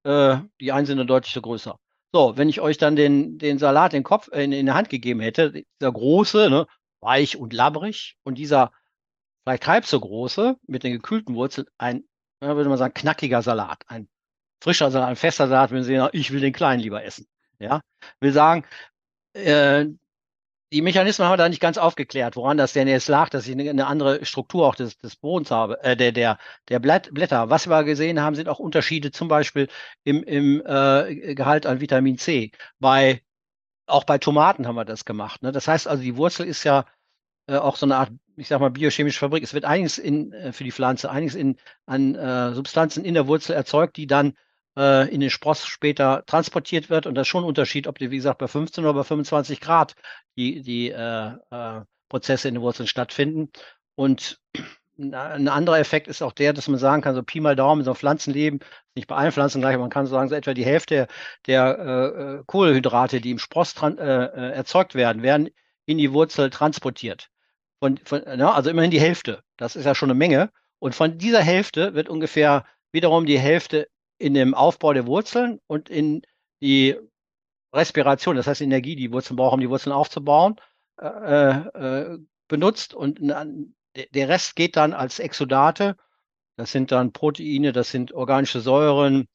[0.05, 1.79] Äh, die dann deutlich größer.
[2.13, 5.19] So, wenn ich euch dann den, den Salat in, Kopf, in, in der Hand gegeben
[5.19, 6.67] hätte, dieser große, ne,
[7.01, 8.71] weich und labbrig und dieser
[9.43, 12.03] vielleicht halb so große, mit den gekühlten Wurzeln, ein,
[12.39, 14.07] würde man sagen, knackiger Salat, ein
[14.61, 17.25] frischer Salat, ein fester Salat, wenn Sie sagen, ich will den kleinen lieber essen.
[17.57, 17.81] Ja,
[18.19, 18.63] will sagen,
[19.33, 19.87] äh,
[20.75, 23.57] die Mechanismen haben wir da nicht ganz aufgeklärt, woran das denn jetzt lag, dass ich
[23.57, 27.49] eine, andere Struktur auch des, des Bodens habe, äh, der, der, der Blätter.
[27.49, 29.69] Was wir gesehen haben, sind auch Unterschiede zum Beispiel
[30.03, 32.51] im, im äh, Gehalt an Vitamin C.
[32.79, 33.21] Bei,
[33.85, 35.43] auch bei Tomaten haben wir das gemacht.
[35.43, 35.53] Ne?
[35.53, 36.83] Das heißt also, die Wurzel ist ja
[37.47, 39.43] äh, auch so eine Art, ich sag mal, biochemische Fabrik.
[39.43, 43.27] Es wird einiges in, äh, für die Pflanze, einiges in, an äh, Substanzen in der
[43.27, 44.33] Wurzel erzeugt, die dann
[44.77, 47.05] äh, in den Spross später transportiert wird.
[47.05, 49.61] Und das ist schon ein Unterschied, ob die, wie gesagt, bei 15 oder bei 25
[49.61, 49.95] Grad
[50.37, 53.51] die, die äh, äh, Prozesse in den Wurzeln stattfinden.
[53.95, 54.39] Und
[54.97, 57.91] ein anderer Effekt ist auch der, dass man sagen kann, so Pi mal Daumen, so
[57.91, 58.59] ein Pflanzenleben,
[58.95, 61.07] nicht bei allen Pflanzen gleich, man kann so sagen, so etwa die Hälfte
[61.47, 65.49] der äh, Kohlenhydrate, die im Spross äh, äh, erzeugt werden, werden
[65.85, 67.29] in die Wurzel transportiert.
[67.79, 69.43] Von, von, ja, also immerhin die Hälfte.
[69.57, 70.49] Das ist ja schon eine Menge.
[70.79, 75.89] Und von dieser Hälfte wird ungefähr wiederum die Hälfte in dem Aufbau der Wurzeln und
[75.89, 76.21] in
[76.61, 76.95] die
[77.73, 80.55] Respiration, das heißt Energie, die Wurzeln brauchen, um die Wurzeln aufzubauen,
[81.01, 85.95] äh, äh, benutzt und der Rest geht dann als Exodate.
[86.57, 89.27] Das sind dann Proteine, das sind organische Säuren,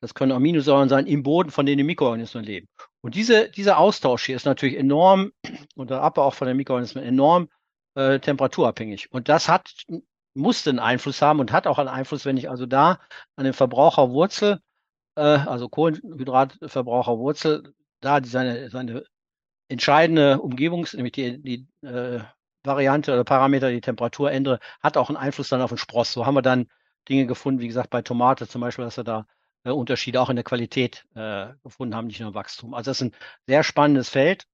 [0.00, 2.68] das können Aminosäuren sein im Boden, von denen die Mikroorganismen leben.
[3.00, 5.32] Und diese, dieser Austausch hier ist natürlich enorm,
[5.74, 7.48] und der Abbau auch von den Mikroorganismen enorm
[7.94, 9.10] äh, temperaturabhängig.
[9.10, 9.84] Und das hat
[10.38, 13.00] musste einen Einfluss haben und hat auch einen Einfluss, wenn ich also da
[13.36, 14.60] an den Verbraucherwurzel,
[15.16, 19.04] äh, also Kohlenhydratverbraucherwurzel, da seine, seine
[19.68, 22.20] entscheidende Umgebungs-, nämlich die, die äh,
[22.64, 26.12] Variante oder Parameter, die Temperatur ändere, hat auch einen Einfluss dann auf den Spross.
[26.12, 26.68] So haben wir dann
[27.08, 29.26] Dinge gefunden, wie gesagt, bei Tomate zum Beispiel, dass wir da
[29.64, 32.74] äh, Unterschiede auch in der Qualität äh, gefunden haben, nicht nur im Wachstum.
[32.74, 34.46] Also das ist ein sehr spannendes Feld.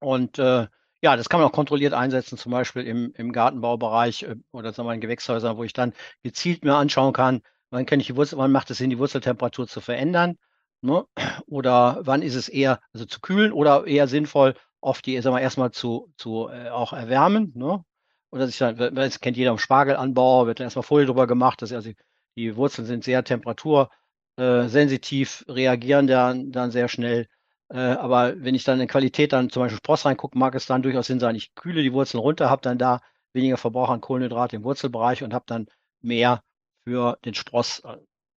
[0.00, 0.68] Und äh,
[1.02, 4.88] ja, das kann man auch kontrolliert einsetzen, zum Beispiel im, im Gartenbaubereich äh, oder sagen
[4.88, 8.38] wir in Gewächshäusern, wo ich dann gezielt mir anschauen kann, wann kann ich die Wurzel,
[8.38, 10.36] wann macht es Sinn, die Wurzeltemperatur zu verändern?
[10.80, 11.04] Ne?
[11.46, 15.40] Oder wann ist es eher, also zu kühlen oder eher sinnvoll, oft die, sagen wir,
[15.40, 17.52] erstmal zu, zu äh, auch erwärmen.
[17.54, 17.84] Ne?
[18.30, 21.72] Oder sich dann, das kennt jeder im Spargelanbau, wird dann erstmal Folie drüber gemacht, dass
[21.72, 21.90] also
[22.36, 27.26] die Wurzeln sind sehr temperatursensitiv, äh, reagieren dann, dann sehr schnell.
[27.70, 30.82] Äh, aber wenn ich dann in Qualität dann zum Beispiel Spross reingucke, mag es dann
[30.82, 33.00] durchaus Sinn sein, ich kühle die Wurzeln runter, habe dann da
[33.32, 35.66] weniger Verbrauch an Kohlenhydrate im Wurzelbereich und habe dann
[36.00, 36.42] mehr
[36.84, 37.82] für den Spross.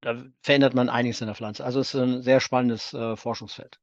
[0.02, 1.64] Da verändert man einiges in der Pflanze.
[1.64, 3.80] Also es ist ein sehr spannendes äh, Forschungsfeld.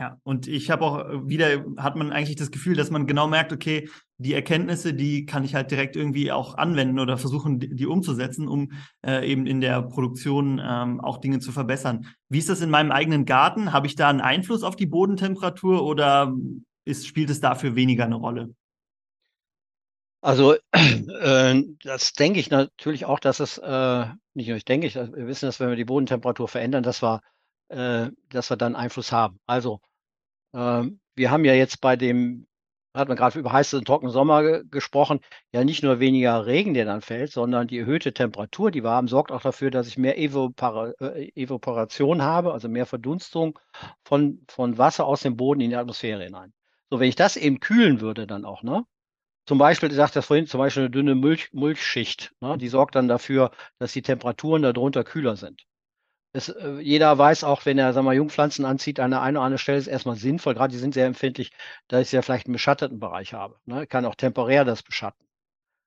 [0.00, 3.26] Ja, und ich habe auch äh, wieder, hat man eigentlich das Gefühl, dass man genau
[3.28, 3.86] merkt, okay,
[4.16, 8.48] die Erkenntnisse, die kann ich halt direkt irgendwie auch anwenden oder versuchen, die, die umzusetzen,
[8.48, 8.72] um
[9.06, 12.06] äh, eben in der Produktion ähm, auch Dinge zu verbessern.
[12.30, 13.74] Wie ist das in meinem eigenen Garten?
[13.74, 16.34] Habe ich da einen Einfluss auf die Bodentemperatur oder
[16.86, 18.54] ist, spielt es dafür weniger eine Rolle?
[20.22, 25.26] Also äh, das denke ich natürlich auch, dass es, äh, nicht nur ich denke, wir
[25.26, 27.20] wissen, dass wenn wir die Bodentemperatur verändern, dass wir,
[27.68, 29.38] äh, dass wir dann Einfluss haben.
[29.46, 29.80] Also
[30.52, 32.46] wir haben ja jetzt bei dem,
[32.94, 35.20] hat man gerade über heiße und trockene Sommer ge gesprochen,
[35.52, 39.08] ja nicht nur weniger Regen, der dann fällt, sondern die erhöhte Temperatur, die wir haben,
[39.08, 43.58] sorgt auch dafür, dass ich mehr Evapora äh, Evaporation habe, also mehr Verdunstung
[44.04, 46.52] von, von Wasser aus dem Boden in die Atmosphäre hinein.
[46.90, 48.84] So, wenn ich das eben kühlen würde dann auch, ne?
[49.46, 52.56] Zum Beispiel, ich sagte das vorhin, zum Beispiel eine dünne Mulch, Mulchschicht, ne?
[52.58, 55.66] die sorgt dann dafür, dass die Temperaturen darunter kühler sind
[56.32, 59.44] es, äh, jeder weiß auch, wenn er sag mal, Jungpflanzen anzieht, an der einen oder
[59.44, 61.52] anderen Stelle ist erstmal sinnvoll, gerade die sind sehr empfindlich,
[61.88, 63.56] dass ich ja vielleicht einen beschatteten Bereich habe.
[63.66, 63.84] Ne?
[63.84, 65.26] Ich kann auch temporär das beschatten.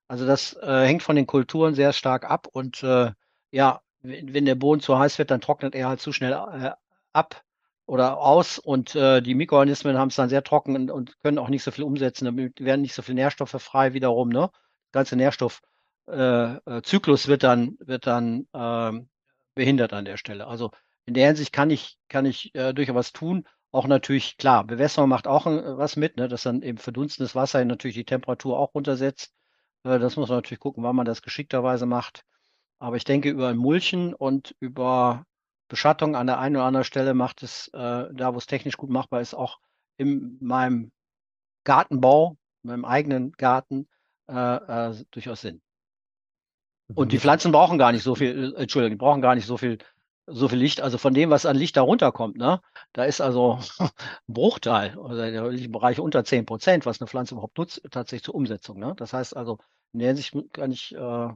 [0.08, 3.12] Also das äh, hängt von den Kulturen sehr stark ab und äh,
[3.50, 6.72] ja, wenn, wenn der Boden zu heiß wird, dann trocknet er halt zu schnell äh,
[7.12, 7.42] ab
[7.86, 11.48] oder aus und äh, die Mikroorganismen haben es dann sehr trocken und, und, können auch
[11.48, 14.28] nicht so viel umsetzen, damit werden nicht so viele Nährstoffe frei wiederum.
[14.28, 14.50] Ne?
[14.92, 19.08] Der ganze Nährstoffzyklus äh, wird dann, wird dann ähm,
[19.54, 20.46] behindert an der Stelle.
[20.46, 20.70] Also
[21.06, 23.44] in der Hinsicht kann ich, kann ich äh, durchaus tun.
[23.72, 27.64] Auch natürlich, klar, Bewässerung macht auch äh, was mit, ne, dass dann eben verdunstenes Wasser
[27.64, 29.34] natürlich die Temperatur auch runtersetzt.
[29.84, 32.24] Äh, das muss man natürlich gucken, wann man das geschickterweise macht.
[32.78, 35.24] Aber ich denke, über Mulchen und über
[35.68, 38.90] Beschattung an der einen oder anderen Stelle macht es, äh, da wo es technisch gut
[38.90, 39.58] machbar ist, auch
[39.96, 40.92] in meinem
[41.64, 43.88] Gartenbau, in meinem eigenen Garten,
[44.28, 44.32] äh,
[44.90, 45.62] äh, durchaus Sinn.
[46.92, 49.56] Und die Pflanzen brauchen gar nicht so viel, äh, Entschuldigung, die brauchen gar nicht so
[49.56, 49.78] viel,
[50.26, 50.80] so viel Licht.
[50.80, 52.60] Also von dem, was an Licht da runterkommt, ne,
[52.92, 53.88] da ist also ein
[54.26, 58.78] Bruchteil, oder der Bereich unter 10 Prozent, was eine Pflanze überhaupt nutzt, tatsächlich zur Umsetzung.
[58.78, 58.94] Ne?
[58.96, 59.58] Das heißt also,
[59.92, 61.28] in der Hinsicht kann ich äh,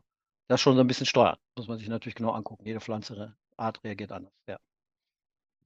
[0.49, 1.37] das schon so ein bisschen steuern.
[1.57, 2.67] Muss man sich natürlich genau angucken.
[2.67, 4.33] Jede Pflanze, Art reagiert anders.
[4.49, 4.59] Ja.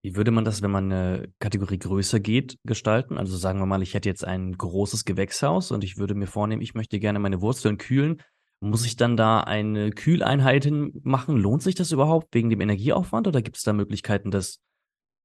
[0.03, 3.19] Wie würde man das, wenn man eine Kategorie größer geht, gestalten?
[3.19, 6.61] Also sagen wir mal, ich hätte jetzt ein großes Gewächshaus und ich würde mir vornehmen,
[6.61, 8.21] ich möchte gerne meine Wurzeln kühlen.
[8.65, 10.69] Muss ich dann da eine Kühleinheit
[11.03, 11.37] machen?
[11.37, 14.61] Lohnt sich das überhaupt wegen dem Energieaufwand oder gibt es da Möglichkeiten, das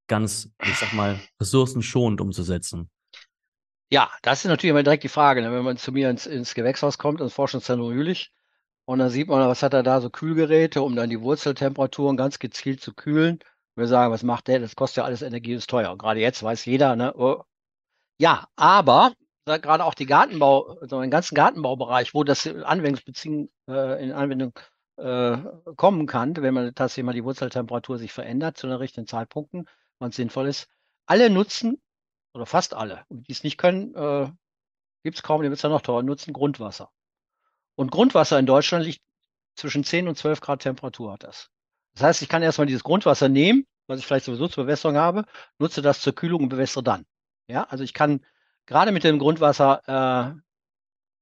[0.08, 2.90] ganz, ich sag mal, ressourcenschonend umzusetzen?
[3.92, 5.52] Ja, das ist natürlich immer direkt die Frage, ne?
[5.52, 8.34] wenn man zu mir ins, ins Gewächshaus kommt, ins Forschungszentrum Jülich,
[8.86, 12.40] und dann sieht man, was hat er da so Kühlgeräte, um dann die Wurzeltemperaturen ganz
[12.40, 13.38] gezielt zu kühlen.
[13.76, 14.60] Wir sagen, was macht der?
[14.60, 15.92] Das kostet ja alles Energie, ist teuer.
[15.92, 17.14] Und gerade jetzt weiß jeder, ne?
[17.16, 17.44] Oh.
[18.18, 19.14] Ja, aber
[19.56, 24.60] gerade auch die Gartenbau, also den ganzen Gartenbaubereich, wo das Anwendungsbeziehung äh, in Anwendung
[24.98, 25.38] äh,
[25.78, 30.10] kommen kann, wenn man tatsächlich mal die Wurzeltemperatur sich verändert zu den richtigen Zeitpunkten, wann
[30.10, 30.68] es sinnvoll ist.
[31.06, 31.82] Alle nutzen,
[32.34, 34.30] oder fast alle, die es nicht können, äh,
[35.04, 36.92] gibt es kaum, die wird es ja noch teuer, nutzen Grundwasser.
[37.76, 39.02] Und Grundwasser in Deutschland liegt
[39.56, 41.50] zwischen 10 und 12 Grad Temperatur hat das.
[41.94, 45.26] Das heißt, ich kann erstmal dieses Grundwasser nehmen, was ich vielleicht sowieso zur Bewässerung habe,
[45.58, 47.06] nutze das zur Kühlung und bewässere dann.
[47.48, 48.26] Ja, also ich kann
[48.68, 49.82] gerade mit dem Grundwasser,
[50.36, 50.40] äh,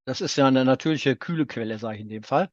[0.05, 2.49] das ist ja eine natürliche kühle Quelle, sage ich in dem Fall,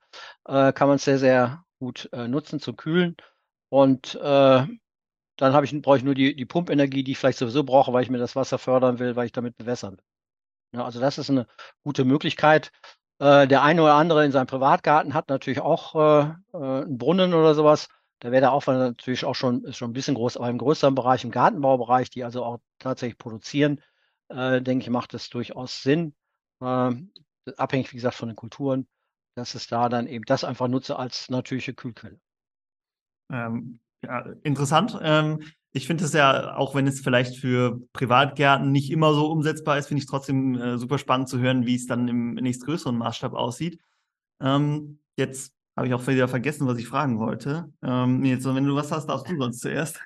[0.47, 3.17] äh, kann man es sehr, sehr gut äh, nutzen zum Kühlen.
[3.69, 4.67] Und äh,
[5.37, 8.11] dann ich, brauche ich nur die, die Pumpenergie, die ich vielleicht sowieso brauche, weil ich
[8.11, 10.05] mir das Wasser fördern will, weil ich damit bewässern will.
[10.75, 11.47] Ja, also das ist eine
[11.83, 12.71] gute Möglichkeit.
[13.19, 17.55] Äh, der eine oder andere in seinem Privatgarten hat natürlich auch äh, einen Brunnen oder
[17.55, 17.89] sowas.
[18.21, 20.95] Da wäre der Aufwand natürlich auch schon, ist schon ein bisschen groß, aber im größeren
[20.95, 23.81] Bereich, im Gartenbaubereich, die also auch tatsächlich produzieren,
[24.29, 26.15] äh, denke ich, macht es durchaus Sinn.
[26.61, 26.93] Äh,
[27.57, 28.87] abhängig, wie gesagt, von den Kulturen,
[29.35, 32.21] dass es da dann eben das einfach nutze als natürliche Kühlquelle.
[33.31, 34.99] Ähm, ja, interessant.
[35.03, 39.79] Ähm, ich finde es ja, auch wenn es vielleicht für Privatgärten nicht immer so umsetzbar
[39.79, 43.33] ist, finde ich trotzdem äh, super spannend zu hören, wie es dann im nächstgrößeren Maßstab
[43.33, 43.81] aussieht.
[44.41, 47.73] Ähm, jetzt habe ich auch wieder vergessen, was ich fragen wollte.
[47.83, 50.01] Ähm, jetzt, wenn du was hast, darfst du sonst zuerst.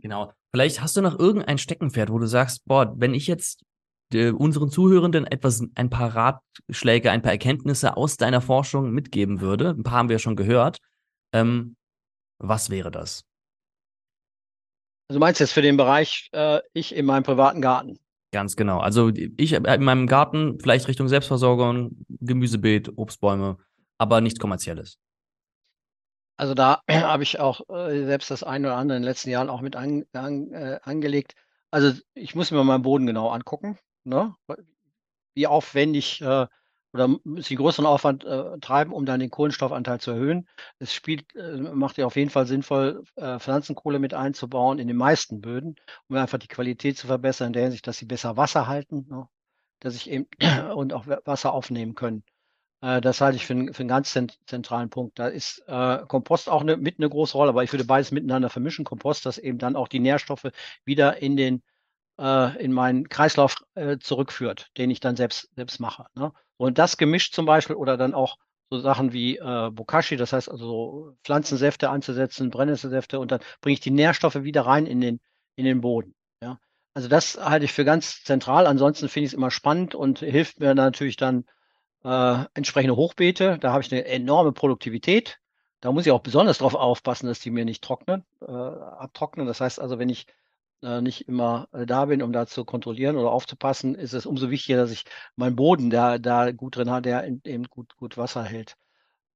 [0.00, 0.32] Genau.
[0.50, 3.64] Vielleicht hast du noch irgendein Steckenpferd, wo du sagst, boah, wenn ich jetzt
[4.12, 9.70] äh, unseren Zuhörenden etwas, ein paar Ratschläge, ein paar Erkenntnisse aus deiner Forschung mitgeben würde,
[9.70, 10.78] ein paar haben wir schon gehört,
[11.32, 11.76] ähm,
[12.38, 13.24] was wäre das?
[15.08, 17.98] Also meinst du jetzt für den Bereich äh, ich in meinem privaten Garten?
[18.32, 18.78] Ganz genau.
[18.78, 23.58] Also ich in meinem Garten vielleicht Richtung Selbstversorgung, Gemüsebeet, Obstbäume
[24.02, 24.98] aber nichts Kommerzielles.
[26.36, 29.50] Also da habe ich auch äh, selbst das eine oder andere in den letzten Jahren
[29.50, 31.34] auch mit an, an, äh, angelegt.
[31.70, 34.34] Also ich muss mir meinen Boden genau angucken, ne?
[35.34, 36.46] wie aufwendig äh,
[36.92, 40.46] oder muss ich größeren Aufwand äh, treiben, um dann den Kohlenstoffanteil zu erhöhen.
[40.78, 44.96] Es spielt, äh, macht ja auf jeden Fall sinnvoll, äh, Pflanzenkohle mit einzubauen in den
[44.96, 45.76] meisten Böden,
[46.08, 49.26] um einfach die Qualität zu verbessern, in der Hinsicht, dass sie besser Wasser halten, ne?
[49.80, 50.26] dass ich eben
[50.76, 52.24] und auch Wasser aufnehmen können.
[52.82, 54.12] Äh, das halte ich für, einen, für einen ganz
[54.46, 55.18] zentralen Punkt.
[55.18, 58.50] Da ist äh, Kompost auch eine, mit eine große Rolle, aber ich würde beides miteinander
[58.50, 58.84] vermischen.
[58.84, 60.50] Kompost, das eben dann auch die Nährstoffe
[60.84, 61.62] wieder in den
[62.18, 66.06] äh, in meinen Kreislauf äh, zurückführt, den ich dann selbst selbst mache.
[66.14, 66.32] Ne?
[66.58, 68.36] Und das gemischt zum Beispiel oder dann auch
[68.70, 73.74] so Sachen wie äh, Bokashi, das heißt also so Pflanzensäfte anzusetzen, Brennnesselsäfte und dann bringe
[73.74, 75.20] ich die Nährstoffe wieder rein in den
[75.56, 76.14] in den Boden.
[76.42, 76.58] Ja?
[76.94, 78.66] Also das halte ich für ganz zentral.
[78.66, 81.44] Ansonsten finde ich es immer spannend und hilft mir natürlich dann
[82.04, 83.58] äh, entsprechende Hochbeete.
[83.58, 85.40] Da habe ich eine enorme Produktivität.
[85.80, 89.46] Da muss ich auch besonders darauf aufpassen, dass die mir nicht trocknen, äh, abtrocknen.
[89.46, 90.26] Das heißt also, wenn ich
[90.82, 94.50] äh, nicht immer äh, da bin, um da zu kontrollieren oder aufzupassen, ist es umso
[94.50, 95.04] wichtiger, dass ich
[95.36, 98.76] meinen Boden da, da gut drin habe, der eben gut, gut Wasser hält.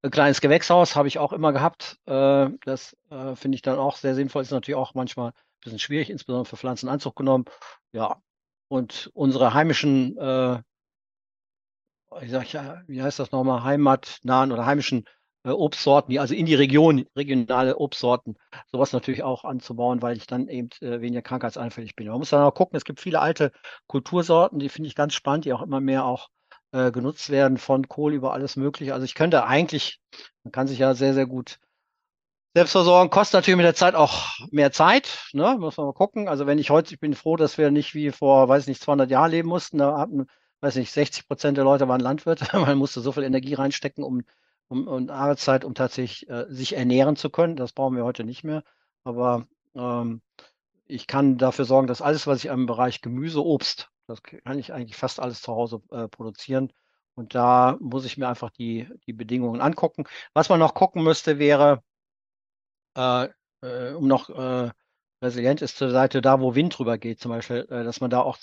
[0.02, 1.98] Ein kleines Gewächshaus habe ich auch immer gehabt.
[2.06, 4.42] Äh, das äh, finde ich dann auch sehr sinnvoll.
[4.42, 7.46] Ist natürlich auch manchmal ein bisschen schwierig, insbesondere für Pflanzenanzug genommen.
[7.92, 8.22] Ja,
[8.68, 10.62] und unsere heimischen äh,
[12.22, 15.04] ich sag ja, wie heißt das nochmal, heimatnahen oder heimischen
[15.44, 20.26] äh, Obstsorten, die also in die Region, regionale Obstsorten, sowas natürlich auch anzubauen, weil ich
[20.26, 22.08] dann eben äh, weniger krankheitsanfällig bin.
[22.08, 23.52] Man muss dann auch gucken, es gibt viele alte
[23.86, 26.28] Kultursorten, die finde ich ganz spannend, die auch immer mehr auch
[26.72, 28.92] äh, genutzt werden, von Kohl über alles Mögliche.
[28.92, 30.00] Also ich könnte eigentlich,
[30.42, 31.58] man kann sich ja sehr, sehr gut
[32.54, 35.56] selbst versorgen, kostet natürlich mit der Zeit auch mehr Zeit, ne?
[35.60, 36.26] muss man mal gucken.
[36.26, 39.10] Also wenn ich heute, ich bin froh, dass wir nicht wie vor, weiß nicht, 200
[39.10, 40.26] Jahren leben mussten, da hatten
[40.60, 42.46] weiß nicht, 60 Prozent der Leute waren Landwirte.
[42.58, 44.22] Man musste so viel Energie reinstecken, um,
[44.68, 47.56] um und Arbeitszeit, um tatsächlich äh, sich ernähren zu können.
[47.56, 48.62] Das brauchen wir heute nicht mehr.
[49.04, 50.22] Aber ähm,
[50.86, 54.72] ich kann dafür sorgen, dass alles, was ich im Bereich Gemüse, Obst, das kann ich
[54.72, 56.72] eigentlich fast alles zu Hause äh, produzieren.
[57.14, 60.04] Und da muss ich mir einfach die, die Bedingungen angucken.
[60.34, 61.82] Was man noch gucken müsste, wäre,
[62.96, 63.28] äh,
[63.62, 64.70] äh um noch äh,
[65.22, 68.20] resilient ist zur Seite, da wo Wind drüber geht, zum Beispiel, äh, dass man da
[68.20, 68.38] auch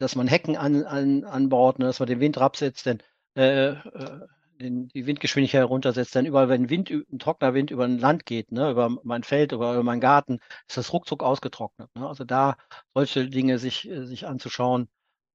[0.00, 3.02] dass man Hecken an, an, anbaut, ne, dass man den Wind absetzt, denn
[3.36, 4.20] äh, äh,
[4.58, 8.50] den, die Windgeschwindigkeit heruntersetzt, dann überall, wenn Wind, ein trockener Wind über ein Land geht,
[8.50, 11.90] ne, über mein Feld, über, über meinen Garten, ist das ruckzuck ausgetrocknet.
[11.94, 12.08] Ne?
[12.08, 12.56] Also da
[12.94, 14.88] solche Dinge sich, äh, sich anzuschauen,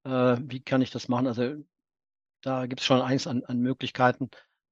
[0.04, 1.28] äh, wie kann ich das machen?
[1.28, 1.64] Also
[2.42, 4.30] da gibt es schon eins an, an Möglichkeiten,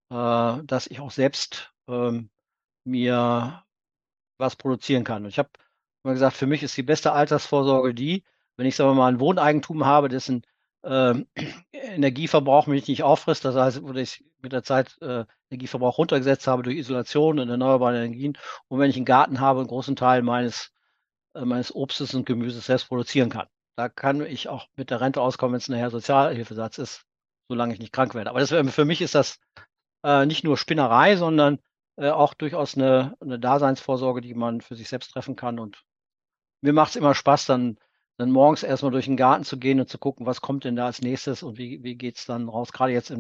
[0.10, 2.32] äh, dass ich auch selbst ähm,
[2.84, 3.64] mir
[4.40, 5.24] was produzieren kann.
[5.24, 5.50] Und ich habe
[6.04, 8.24] immer gesagt, für mich ist die beste Altersvorsorge die,
[8.58, 10.44] wenn ich sagen wir mal ein Wohneigentum habe, dessen
[10.84, 11.28] ähm,
[11.72, 16.64] Energieverbrauch mich nicht auffrisst, das heißt, wo ich mit der Zeit äh, Energieverbrauch runtergesetzt habe
[16.64, 18.38] durch Isolation und erneuerbare Energien
[18.68, 20.72] und wenn ich einen Garten habe, einen großen Teil meines,
[21.36, 23.48] äh, meines Obstes und Gemüses selbst produzieren kann.
[23.76, 27.06] Da kann ich auch mit der Rente auskommen, wenn es nachher Sozialhilfesatz ist,
[27.48, 28.30] solange ich nicht krank werde.
[28.30, 29.40] Aber das, für mich ist das
[30.04, 31.60] äh, nicht nur Spinnerei, sondern
[31.96, 35.60] äh, auch durchaus eine, eine Daseinsvorsorge, die man für sich selbst treffen kann.
[35.60, 35.84] Und
[36.62, 37.80] mir macht es immer Spaß, dann,
[38.18, 40.86] dann morgens erstmal durch den Garten zu gehen und zu gucken, was kommt denn da
[40.86, 42.72] als nächstes und wie, wie geht es dann raus.
[42.72, 43.12] Gerade jetzt,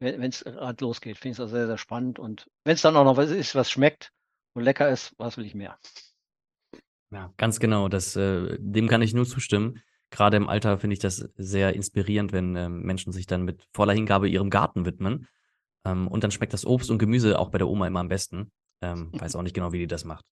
[0.00, 2.18] wenn es halt losgeht, finde ich das sehr, sehr spannend.
[2.18, 4.12] Und wenn es dann auch noch was ist, was schmeckt
[4.54, 5.78] und lecker ist, was will ich mehr?
[7.10, 7.88] Ja, ganz genau.
[7.88, 9.80] Das, äh, dem kann ich nur zustimmen.
[10.10, 13.92] Gerade im Alter finde ich das sehr inspirierend, wenn äh, Menschen sich dann mit voller
[13.92, 15.28] Hingabe ihrem Garten widmen.
[15.84, 18.50] Ähm, und dann schmeckt das Obst und Gemüse auch bei der Oma immer am besten.
[18.82, 20.24] Ähm, weiß auch nicht genau, wie die das macht.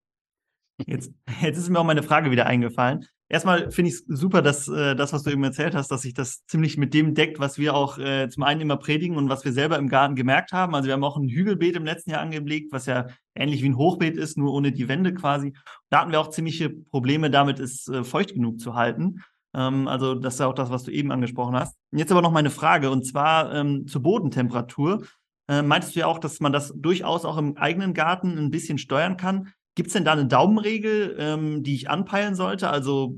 [0.86, 3.06] Jetzt, jetzt ist mir auch meine Frage wieder eingefallen.
[3.32, 6.14] Erstmal finde ich es super, dass äh, das, was du eben erzählt hast, dass sich
[6.14, 9.44] das ziemlich mit dem deckt, was wir auch äh, zum einen immer predigen und was
[9.44, 10.74] wir selber im Garten gemerkt haben.
[10.74, 13.76] Also wir haben auch ein Hügelbeet im letzten Jahr angelegt, was ja ähnlich wie ein
[13.76, 15.54] Hochbeet ist, nur ohne die Wände quasi.
[15.90, 19.22] Da hatten wir auch ziemliche Probleme damit, es äh, feucht genug zu halten.
[19.54, 21.76] Ähm, also das ist ja auch das, was du eben angesprochen hast.
[21.92, 25.04] Jetzt aber noch meine Frage und zwar ähm, zur Bodentemperatur.
[25.48, 28.78] Äh, meintest du ja auch, dass man das durchaus auch im eigenen Garten ein bisschen
[28.78, 29.52] steuern kann.
[29.74, 32.70] Gibt es denn da eine Daumenregel, ähm, die ich anpeilen sollte?
[32.70, 33.16] Also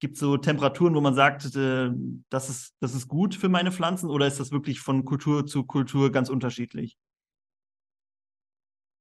[0.00, 1.90] gibt es so Temperaturen, wo man sagt, äh,
[2.28, 5.64] das, ist, das ist gut für meine Pflanzen oder ist das wirklich von Kultur zu
[5.64, 6.96] Kultur ganz unterschiedlich?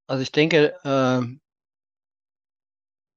[0.08, 1.38] Also ich denke, äh,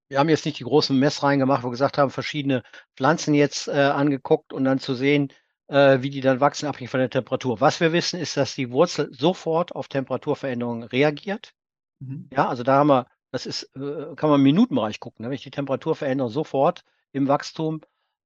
[0.09, 2.63] wir haben jetzt nicht die großen Messreihen gemacht, wo wir gesagt haben, verschiedene
[2.97, 5.33] Pflanzen jetzt äh, angeguckt und dann zu sehen,
[5.67, 7.61] äh, wie die dann wachsen, abhängig von der Temperatur.
[7.61, 11.53] Was wir wissen, ist, dass die Wurzel sofort auf Temperaturveränderungen reagiert.
[12.01, 12.29] Mhm.
[12.33, 15.25] Ja, also da haben wir das ist, äh, kann man im Minutenbereich gucken.
[15.25, 15.29] Ne?
[15.29, 17.81] Wenn ich die Temperatur verändere, sofort im Wachstum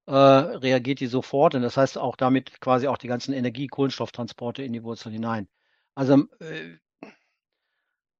[0.06, 1.54] äh, reagiert die sofort.
[1.54, 5.48] Und das heißt auch damit quasi auch die ganzen Energie-, Kohlenstofftransporte in die Wurzel hinein.
[5.94, 6.76] Also äh,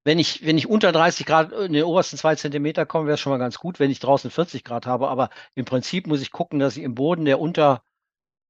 [0.03, 3.19] wenn ich, wenn ich unter 30 Grad in den obersten zwei Zentimeter komme, wäre es
[3.19, 5.09] schon mal ganz gut, wenn ich draußen 40 Grad habe.
[5.09, 7.83] Aber im Prinzip muss ich gucken, dass ich im Boden, der unter,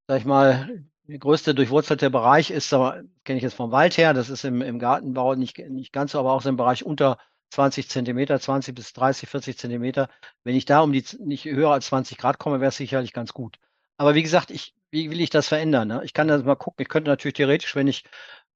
[0.08, 4.30] sag ich mal, der größte durchwurzelte Bereich ist, kenne ich jetzt vom Wald her, das
[4.30, 7.18] ist im, im Gartenbau nicht, nicht ganz so, aber auch so im Bereich unter
[7.50, 10.10] 20 Zentimeter, 20 bis 30, 40 Zentimeter.
[10.44, 13.34] Wenn ich da um die nicht höher als 20 Grad komme, wäre es sicherlich ganz
[13.34, 13.58] gut.
[13.98, 15.88] Aber wie gesagt, ich, wie will ich das verändern?
[15.88, 16.02] Ne?
[16.04, 16.82] Ich kann das mal gucken.
[16.84, 18.04] Ich könnte natürlich theoretisch, wenn ich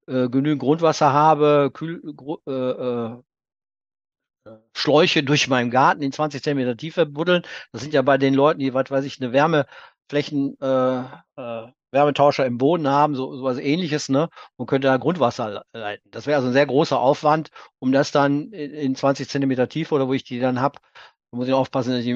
[0.08, 2.02] äh, genügend Grundwasser habe, Kühl,
[2.48, 3.24] äh, äh,
[4.74, 7.44] Schläuche durch meinen Garten in 20 Zentimeter Tiefe buddeln.
[7.72, 11.04] Das sind ja bei den Leuten, die, was weiß ich, eine Wärmeflächen, äh,
[11.38, 14.30] äh, Wärmetauscher im Boden haben, so, so was ähnliches, ne?
[14.58, 16.10] Und könnte da Grundwasser leiten.
[16.12, 19.96] Das wäre also ein sehr großer Aufwand, um das dann in, in 20 Zentimeter Tiefe
[19.96, 20.80] oder wo ich die dann habe,
[21.32, 22.14] da muss ich aufpassen, dass ich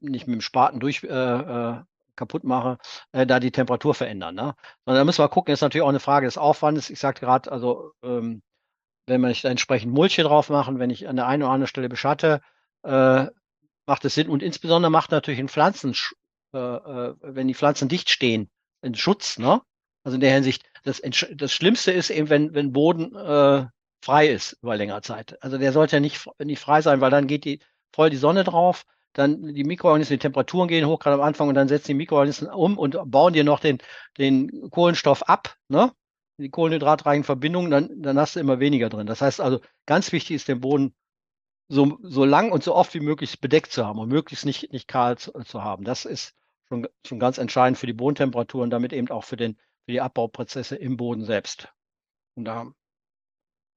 [0.00, 1.82] nicht mit dem Spaten durch äh, äh,
[2.16, 2.78] kaputt mache,
[3.12, 4.34] äh, da die Temperatur verändern.
[4.34, 4.54] Ne?
[4.84, 6.90] Sondern da müssen wir gucken, ist natürlich auch eine Frage des Aufwandes.
[6.90, 8.42] Ich sagte gerade, also ähm,
[9.06, 11.68] wenn man nicht entsprechend Mulch hier drauf machen, wenn ich an der einen oder anderen
[11.68, 12.40] Stelle beschatte,
[12.82, 13.26] äh,
[13.86, 14.28] macht es Sinn.
[14.28, 15.94] Und insbesondere macht natürlich in Pflanzen,
[16.54, 18.50] äh, äh, wenn die Pflanzen dicht stehen,
[18.82, 19.60] ein Schutz, ne?
[20.04, 21.02] Also in der Hinsicht, das,
[21.34, 23.66] das Schlimmste ist eben, wenn, wenn Boden äh,
[24.02, 25.42] frei ist über längere Zeit.
[25.42, 27.60] Also der sollte ja nicht, nicht frei sein, weil dann geht die
[27.92, 28.84] voll die Sonne drauf,
[29.14, 32.52] dann die Mikroorganismen, die Temperaturen gehen hoch, gerade am Anfang, und dann setzen die Mikroorganismen
[32.52, 33.78] um und bauen dir noch den,
[34.18, 35.92] den Kohlenstoff ab, ne?
[36.38, 39.06] Die kohlenhydratreichen Verbindungen, dann, dann hast du immer weniger drin.
[39.06, 40.94] Das heißt also, ganz wichtig ist, den Boden
[41.68, 44.86] so, so lang und so oft wie möglich bedeckt zu haben und möglichst nicht, nicht
[44.86, 45.84] kahl zu, zu haben.
[45.84, 46.34] Das ist
[46.68, 50.00] schon, schon ganz entscheidend für die Bodentemperatur und damit eben auch für, den, für die
[50.00, 51.72] Abbauprozesse im Boden selbst.
[52.34, 52.66] Und da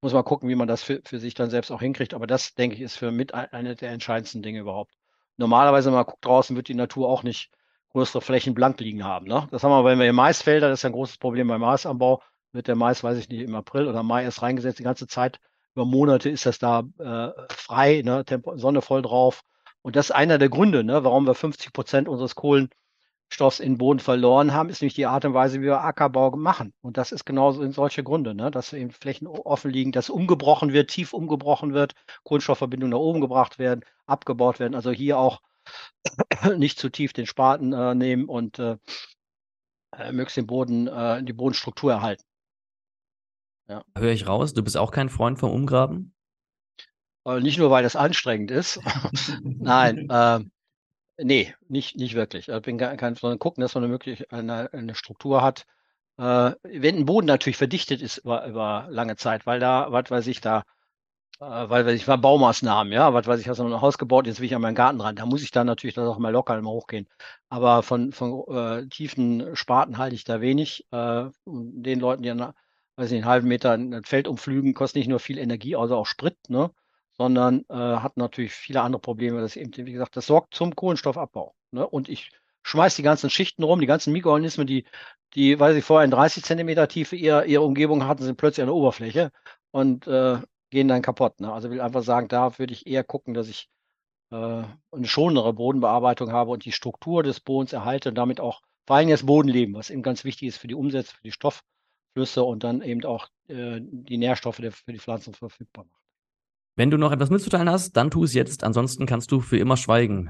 [0.01, 2.13] muss man gucken, wie man das für, für sich dann selbst auch hinkriegt.
[2.13, 4.93] Aber das, denke ich, ist für mit eine der entscheidendsten Dinge überhaupt.
[5.37, 7.51] Normalerweise, wenn man guckt draußen, wird die Natur auch nicht
[7.91, 9.27] größere Flächen blank liegen haben.
[9.27, 9.47] Ne?
[9.51, 12.21] Das haben wir, wenn wir hier Maisfelder, das ist ein großes Problem beim Maisanbau,
[12.51, 15.39] wird der Mais, weiß ich nicht, im April oder Mai erst reingesetzt, die ganze Zeit.
[15.75, 18.25] Über Monate ist das da äh, frei, ne?
[18.55, 19.43] Sonne voll drauf.
[19.81, 23.77] Und das ist einer der Gründe, ne, warum wir 50 Prozent unseres Kohlenstoffs in den
[23.77, 26.73] Boden verloren haben, ist nämlich die Art und Weise, wie wir Ackerbau machen.
[26.81, 30.73] Und das ist genauso in solche Gründe, ne, dass eben Flächen offen liegen, dass umgebrochen
[30.73, 34.75] wird, tief umgebrochen wird, Kohlenstoffverbindungen nach oben gebracht werden, abgebaut werden.
[34.75, 35.41] Also hier auch
[36.57, 38.77] nicht zu tief den Spaten äh, nehmen und äh,
[39.95, 42.23] äh möglichst den Boden, äh, die Bodenstruktur erhalten.
[43.69, 43.83] Ja.
[43.95, 46.15] Höre ich raus, du bist auch kein Freund vom Umgraben?
[47.25, 48.79] Äh, nicht nur, weil das anstrengend ist.
[49.43, 50.39] Nein, äh,
[51.17, 52.49] nee, nicht, nicht wirklich.
[52.49, 55.65] Ich bin kein, sondern gucken, dass man eine, möglich, eine, eine Struktur hat.
[56.17, 60.27] Äh, wenn ein Boden natürlich verdichtet ist über, über lange Zeit, weil da, was weiß
[60.27, 60.63] ich, da
[61.39, 64.39] äh, weil ich war Baumaßnahmen, ja, was weiß ich, hast du ein Haus gebaut, jetzt
[64.39, 65.15] will ich an meinen Garten ran.
[65.15, 67.07] Da muss ich dann natürlich das auch mal locker immer hochgehen.
[67.49, 70.85] Aber von, von äh, tiefen Spaten halte ich da wenig.
[70.91, 72.53] Äh, den Leuten, die an,
[72.97, 76.05] weiß nicht, einen halben Meter ein Feld umflügen, kostet nicht nur viel Energie, also auch
[76.05, 76.71] Sprit, ne?
[77.19, 79.41] Sondern äh, hat natürlich viele andere Probleme.
[79.41, 81.53] Das eben, wie gesagt, das sorgt zum Kohlenstoffabbau.
[81.71, 81.85] Ne?
[81.85, 82.31] Und ich
[82.63, 84.85] schmeiße die ganzen Schichten rum, die ganzen Mikroorganismen, die,
[85.35, 88.67] die, weil sie vorher in 30 Zentimeter Tiefe ihre, ihre Umgebung hatten, sind plötzlich an
[88.67, 89.31] der Oberfläche.
[89.71, 90.39] Und äh,
[90.69, 91.41] gehen dann kaputt.
[91.41, 91.51] Ne?
[91.51, 93.69] Also will einfach sagen, da würde ich eher gucken, dass ich
[94.31, 98.95] äh, eine schonere Bodenbearbeitung habe und die Struktur des Bodens erhalte und damit auch vor
[98.95, 102.63] allem das Bodenleben, was eben ganz wichtig ist für die Umsätze, für die Stoffflüsse und
[102.63, 105.99] dann eben auch äh, die Nährstoffe der, für die Pflanzen verfügbar macht.
[106.79, 108.63] Wenn du noch etwas mitzuteilen hast, dann tu es jetzt.
[108.63, 110.29] Ansonsten kannst du für immer schweigen.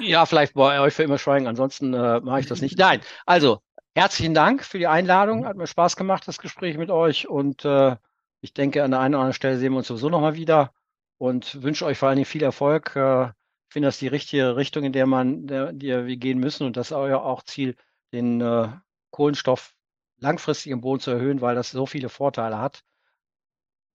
[0.00, 1.46] ja, vielleicht bei euch für immer schweigen.
[1.46, 2.78] Ansonsten äh, mache ich das nicht.
[2.78, 3.58] Nein, also
[3.94, 5.44] herzlichen Dank für die Einladung.
[5.44, 7.28] Hat mir Spaß gemacht, das Gespräch mit euch.
[7.28, 7.96] Und äh,
[8.40, 10.72] ich denke, an der einen oder anderen Stelle sehen wir uns sowieso nochmal wieder
[11.18, 12.96] und wünsche euch vor allen Dingen viel Erfolg.
[12.96, 16.66] Äh, ich finde das die richtige Richtung, in der man, der, die wir gehen müssen
[16.66, 17.76] und das ist euer auch Ziel,
[18.14, 18.68] den äh,
[19.10, 19.74] Kohlenstoff
[20.20, 22.82] langfristig im Boden zu erhöhen, weil das so viele Vorteile hat.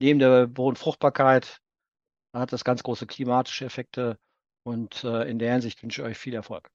[0.02, 1.60] Neben der Bodenfruchtbarkeit
[2.34, 4.18] hat das ganz große klimatische Effekte
[4.64, 6.70] und äh, in der Hinsicht wünsche ich euch viel Erfolg.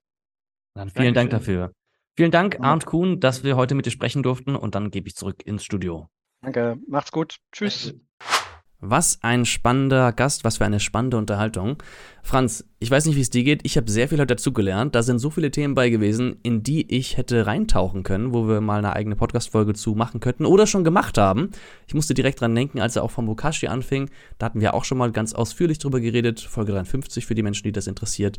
[0.75, 1.14] Dann vielen Dankeschön.
[1.14, 1.72] Dank dafür.
[2.16, 5.16] Vielen Dank, Arndt Kuhn, dass wir heute mit dir sprechen durften und dann gebe ich
[5.16, 6.09] zurück ins Studio.
[6.43, 7.39] Danke, macht's gut.
[7.53, 7.95] Tschüss.
[8.87, 11.82] Was ein spannender Gast, was für eine spannende Unterhaltung.
[12.22, 13.62] Franz, ich weiß nicht, wie es dir geht.
[13.64, 14.95] Ich habe sehr viel heute dazugelernt.
[14.95, 18.61] Da sind so viele Themen bei gewesen, in die ich hätte reintauchen können, wo wir
[18.61, 21.51] mal eine eigene Podcast-Folge zu machen könnten oder schon gemacht haben.
[21.87, 24.11] Ich musste direkt dran denken, als er auch vom Bokashi anfing.
[24.37, 26.41] Da hatten wir auch schon mal ganz ausführlich drüber geredet.
[26.41, 28.39] Folge 53 für die Menschen, die das interessiert.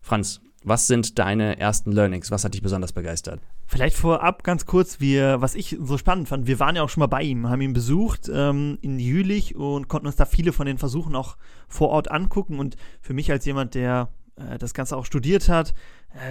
[0.00, 2.30] Franz, was sind deine ersten Learnings?
[2.30, 3.40] Was hat dich besonders begeistert?
[3.66, 7.00] Vielleicht vorab ganz kurz, wir, was ich so spannend fand, wir waren ja auch schon
[7.00, 10.66] mal bei ihm, haben ihn besucht ähm, in Jülich und konnten uns da viele von
[10.66, 11.36] den Versuchen auch
[11.68, 12.58] vor Ort angucken.
[12.58, 15.72] Und für mich als jemand, der äh, das Ganze auch studiert hat,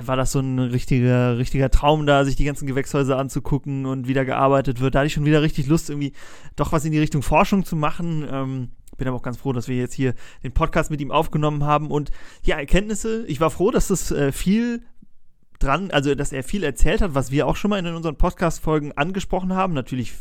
[0.05, 4.13] war das so ein richtiger, richtiger Traum da, sich die ganzen Gewächshäuser anzugucken und wie
[4.13, 4.93] da gearbeitet wird.
[4.93, 6.13] Da hatte ich schon wieder richtig Lust, irgendwie
[6.55, 8.27] doch was in die Richtung Forschung zu machen.
[8.29, 8.69] Ähm,
[8.99, 10.13] bin aber auch ganz froh, dass wir jetzt hier
[10.43, 11.89] den Podcast mit ihm aufgenommen haben.
[11.89, 12.11] Und
[12.43, 14.83] ja, Erkenntnisse, ich war froh, dass das äh, viel
[15.57, 18.91] dran, also dass er viel erzählt hat, was wir auch schon mal in unseren Podcast-Folgen
[18.91, 19.73] angesprochen haben.
[19.73, 20.13] Natürlich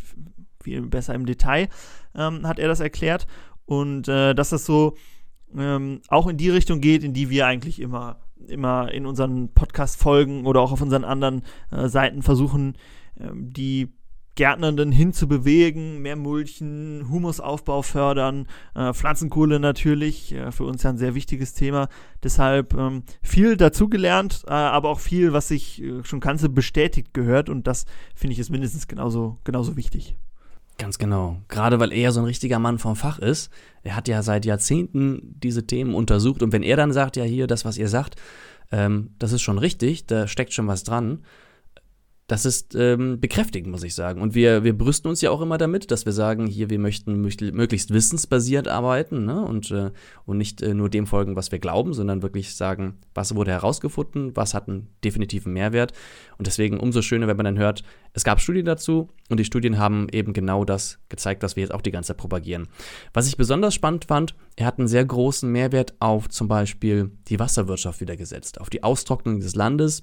[0.63, 1.69] viel besser im Detail
[2.15, 3.27] ähm, hat er das erklärt.
[3.67, 4.97] Und äh, dass das so
[5.57, 10.47] ähm, auch in die Richtung geht, in die wir eigentlich immer, immer in unseren Podcast-Folgen
[10.47, 12.75] oder auch auf unseren anderen äh, Seiten versuchen,
[13.19, 13.93] ähm, die
[14.39, 21.17] Gärtnernden hinzubewegen, mehr Mulchen, Humusaufbau fördern, äh, Pflanzenkohle natürlich, äh, für uns ja ein sehr
[21.17, 21.89] wichtiges Thema.
[22.23, 27.49] Deshalb ähm, viel dazugelernt, äh, aber auch viel, was ich äh, schon kannte, bestätigt gehört
[27.49, 27.85] und das
[28.15, 30.17] finde ich ist mindestens genauso, genauso wichtig.
[30.79, 31.43] Ganz genau.
[31.49, 33.51] Gerade weil er so ein richtiger Mann vom Fach ist.
[33.83, 37.49] Er hat ja seit Jahrzehnten diese Themen untersucht und wenn er dann sagt, ja hier,
[37.49, 38.15] das, was ihr sagt,
[38.71, 41.25] ähm, das ist schon richtig, da steckt schon was dran,
[42.29, 44.21] das ist ähm, bekräftigend, muss ich sagen.
[44.21, 47.23] Und wir, wir brüsten uns ja auch immer damit, dass wir sagen, hier, wir möchten
[47.23, 49.43] möglichst wissensbasiert arbeiten ne?
[49.43, 49.91] und, äh,
[50.27, 54.37] und nicht äh, nur dem folgen, was wir glauben, sondern wirklich sagen, was wurde herausgefunden,
[54.37, 55.95] was hat einen definitiven Mehrwert.
[56.37, 59.79] Und deswegen umso schöner, wenn man dann hört, es gab Studien dazu und die Studien
[59.79, 62.69] haben eben genau das gezeigt, was wir jetzt auch die ganze Zeit propagieren.
[63.15, 67.39] Was ich besonders spannend fand, er hat einen sehr großen Mehrwert auf zum Beispiel die
[67.39, 70.03] Wasserwirtschaft wieder gesetzt, auf die Austrocknung des Landes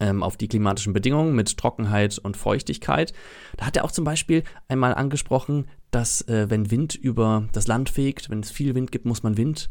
[0.00, 3.12] auf die klimatischen Bedingungen mit Trockenheit und Feuchtigkeit.
[3.56, 7.88] Da hat er auch zum Beispiel einmal angesprochen, dass äh, wenn Wind über das Land
[7.88, 9.70] fegt, wenn es viel Wind gibt, muss man Wind,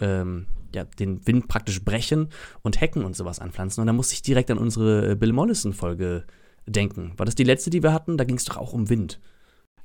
[0.00, 2.28] ähm, ja, den Wind praktisch brechen
[2.62, 3.80] und Hecken und sowas anpflanzen.
[3.80, 6.24] Und da muss ich direkt an unsere Bill Mollison-Folge
[6.66, 7.12] denken.
[7.16, 8.16] War das die letzte, die wir hatten?
[8.16, 9.20] Da ging es doch auch um Wind.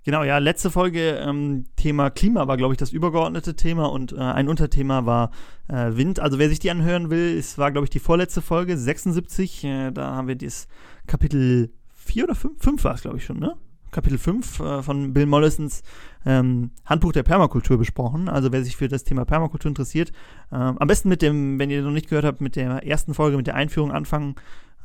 [0.05, 4.17] Genau, ja, letzte Folge ähm, Thema Klima war, glaube ich, das übergeordnete Thema und äh,
[4.17, 5.31] ein Unterthema war
[5.67, 6.19] äh, Wind.
[6.19, 9.65] Also wer sich die anhören will, es war, glaube ich, die vorletzte Folge, 76.
[9.65, 10.67] Äh, da haben wir das
[11.05, 13.55] Kapitel 4 oder 5, 5 war es, glaube ich, schon, ne?
[13.91, 15.81] Kapitel 5 äh, von Bill Mollisons
[16.25, 18.29] ähm, Handbuch der Permakultur besprochen.
[18.29, 20.11] Also wer sich für das Thema Permakultur interessiert,
[20.51, 23.37] ähm, am besten mit dem, wenn ihr noch nicht gehört habt, mit der ersten Folge,
[23.37, 24.35] mit der Einführung anfangen.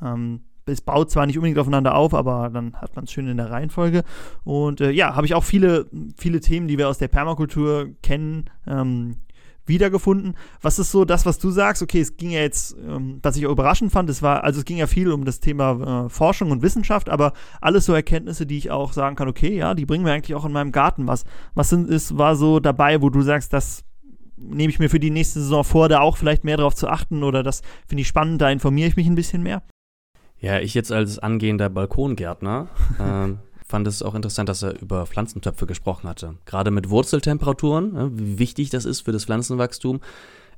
[0.02, 3.36] Ähm, es baut zwar nicht unbedingt aufeinander auf, aber dann hat man es schön in
[3.36, 4.02] der Reihenfolge.
[4.44, 5.86] Und äh, ja, habe ich auch viele,
[6.16, 9.16] viele Themen, die wir aus der Permakultur kennen, ähm,
[9.66, 10.34] wiedergefunden.
[10.60, 11.82] Was ist so das, was du sagst?
[11.82, 14.64] Okay, es ging ja jetzt, ähm, was ich auch überraschend fand, es war, also es
[14.64, 18.58] ging ja viel um das Thema äh, Forschung und Wissenschaft, aber alles so Erkenntnisse, die
[18.58, 21.24] ich auch sagen kann, okay, ja, die bringen mir eigentlich auch in meinem Garten was.
[21.54, 23.84] Was sind, ist, war so dabei, wo du sagst, das
[24.36, 27.22] nehme ich mir für die nächste Saison vor, da auch vielleicht mehr drauf zu achten
[27.22, 29.62] oder das finde ich spannend, da informiere ich mich ein bisschen mehr?
[30.40, 32.68] Ja, ich jetzt als angehender Balkongärtner
[33.00, 36.34] ähm, fand es auch interessant, dass er über Pflanzentöpfe gesprochen hatte.
[36.44, 40.00] Gerade mit Wurzeltemperaturen, ne, wie wichtig das ist für das Pflanzenwachstum,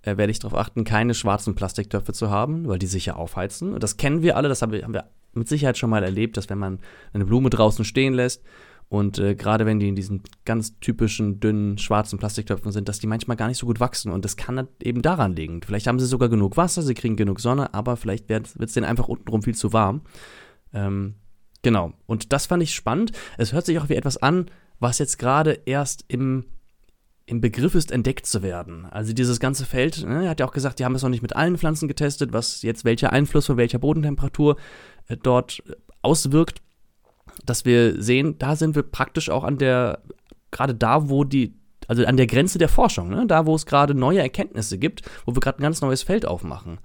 [0.03, 3.75] äh, werde ich darauf achten, keine schwarzen Plastiktöpfe zu haben, weil die sicher aufheizen.
[3.75, 5.05] Und das kennen wir alle, das haben wir
[5.35, 6.79] mit Sicherheit schon mal erlebt, dass wenn man
[7.13, 8.43] eine Blume draußen stehen lässt
[8.89, 13.09] und äh, gerade wenn die in diesen ganz typischen, dünnen, schwarzen Plastiktöpfen sind, dass die
[13.09, 14.13] manchmal gar nicht so gut wachsen.
[14.13, 15.61] Und das kann eben daran liegen.
[15.63, 18.87] Vielleicht haben sie sogar genug Wasser, sie kriegen genug Sonne, aber vielleicht wird es denen
[18.87, 20.03] einfach untenrum viel zu warm.
[20.73, 21.17] Ähm,
[21.63, 21.95] genau.
[22.07, 23.11] Und das fand ich spannend.
[23.39, 24.47] Es hört sich auch wie etwas an,
[24.79, 26.45] was jetzt gerade erst im,
[27.25, 28.85] im Begriff ist, entdeckt zu werden.
[28.85, 31.23] Also dieses ganze Feld, ne, er hat ja auch gesagt, die haben es noch nicht
[31.23, 34.57] mit allen Pflanzen getestet, was jetzt welcher Einfluss von welcher Bodentemperatur
[35.09, 35.61] äh, dort
[36.03, 36.63] auswirkt
[37.47, 40.03] dass wir sehen, da sind wir praktisch auch an der,
[40.51, 41.55] gerade da, wo die,
[41.89, 43.27] also an der Grenze der Forschung, ne?
[43.27, 46.79] da, wo es gerade neue Erkenntnisse gibt, wo wir gerade ein ganz neues Feld aufmachen.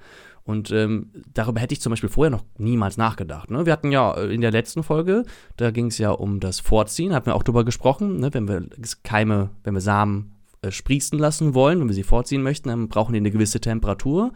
[0.44, 3.52] Und ähm, darüber hätte ich zum Beispiel vorher noch niemals nachgedacht.
[3.52, 3.66] Ne?
[3.66, 5.24] Wir hatten ja äh, in der letzten Folge,
[5.58, 8.34] da ging es ja um das Vorziehen, hatten wir auch drüber gesprochen, ne?
[8.34, 8.66] wenn wir
[9.04, 13.14] Keime, wenn wir Samen äh, sprießen lassen wollen, wenn wir sie vorziehen möchten, dann brauchen
[13.14, 14.32] die eine gewisse Temperatur.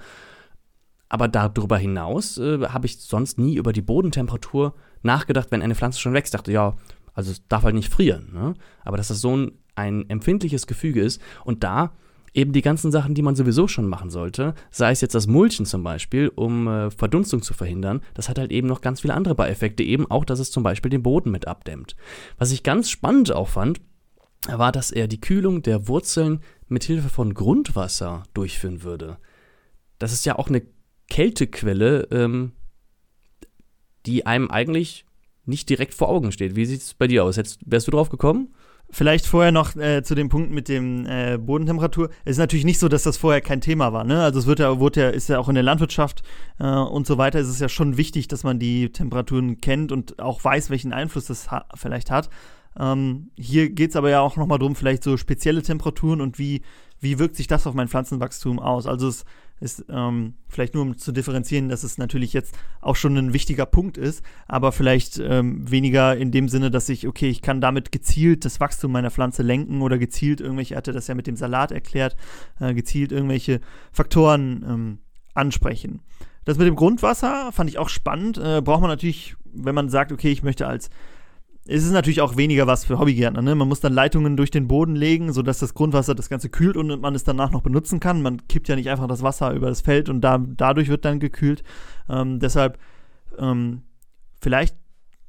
[1.09, 4.73] Aber darüber hinaus äh, habe ich sonst nie über die Bodentemperatur
[5.06, 6.34] nachgedacht, wenn eine Pflanze schon wächst.
[6.34, 6.76] Dachte, ja,
[7.14, 8.30] also es darf halt nicht frieren.
[8.34, 8.53] Ne?
[8.84, 11.93] Aber dass das so ein, ein empfindliches Gefüge ist und da
[12.36, 15.66] eben die ganzen Sachen, die man sowieso schon machen sollte, sei es jetzt das Mulchen
[15.66, 19.36] zum Beispiel, um äh, Verdunstung zu verhindern, das hat halt eben noch ganz viele andere
[19.36, 21.95] Beieffekte, eben auch, dass es zum Beispiel den Boden mit abdämmt.
[22.38, 23.80] Was ich ganz spannend auch fand,
[24.47, 29.18] war, dass er die Kühlung der Wurzeln mit Hilfe von Grundwasser durchführen würde.
[29.97, 30.62] Das ist ja auch eine
[31.10, 32.51] Kältequelle, ähm,
[34.06, 35.06] die einem eigentlich
[35.45, 36.56] nicht direkt vor Augen steht.
[36.56, 37.36] Wie sieht es bei dir aus?
[37.36, 38.53] Jetzt, wärst du drauf gekommen?
[38.91, 42.10] Vielleicht vorher noch äh, zu dem Punkt mit dem äh, Bodentemperatur.
[42.24, 44.03] Es ist natürlich nicht so, dass das vorher kein Thema war.
[44.03, 44.24] Ne?
[44.24, 46.22] Also es wird ja, wurde ja, ist ja auch in der Landwirtschaft
[46.60, 50.20] äh, und so weiter, ist es ja schon wichtig, dass man die Temperaturen kennt und
[50.20, 52.30] auch weiß, welchen Einfluss das ha vielleicht hat.
[52.78, 56.62] Ähm, hier geht es aber ja auch nochmal darum, vielleicht so spezielle Temperaturen und wie,
[56.99, 58.86] wie wirkt sich das auf mein Pflanzenwachstum aus.
[58.86, 59.26] Also es
[59.60, 63.66] ist ähm, vielleicht nur um zu differenzieren, dass es natürlich jetzt auch schon ein wichtiger
[63.66, 67.91] Punkt ist, aber vielleicht ähm, weniger in dem Sinne, dass ich, okay, ich kann damit
[67.91, 71.72] gezielt das Wachstum meiner Pflanze lenken oder gezielt irgendwelche, hatte das ja mit dem Salat
[71.72, 72.16] erklärt,
[72.60, 74.97] äh, gezielt irgendwelche Faktoren ähm,
[75.34, 76.01] ansprechen.
[76.43, 78.38] Das mit dem Grundwasser fand ich auch spannend.
[78.38, 80.89] Äh, braucht man natürlich, wenn man sagt, okay, ich möchte als
[81.68, 83.41] es ist natürlich auch weniger was für Hobbygärtner.
[83.41, 83.55] Ne?
[83.55, 87.01] Man muss dann Leitungen durch den Boden legen, sodass das Grundwasser das Ganze kühlt und
[87.01, 88.22] man es danach noch benutzen kann.
[88.22, 91.20] Man kippt ja nicht einfach das Wasser über das Feld und da, dadurch wird dann
[91.20, 91.63] gekühlt.
[92.07, 92.78] Ähm, deshalb
[93.39, 93.82] ähm,
[94.39, 94.76] vielleicht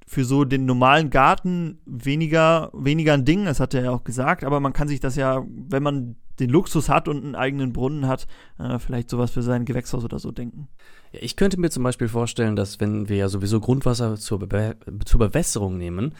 [0.07, 4.45] für so den normalen Garten weniger, weniger ein Ding, das hat er ja auch gesagt,
[4.45, 8.07] aber man kann sich das ja, wenn man den Luxus hat und einen eigenen Brunnen
[8.07, 8.27] hat,
[8.59, 10.69] äh, vielleicht sowas für sein Gewächshaus oder so denken.
[11.21, 15.21] Ich könnte mir zum Beispiel vorstellen, dass wenn wir ja sowieso Grundwasser zur, Be zur
[15.21, 16.15] Bewässerung nehmen,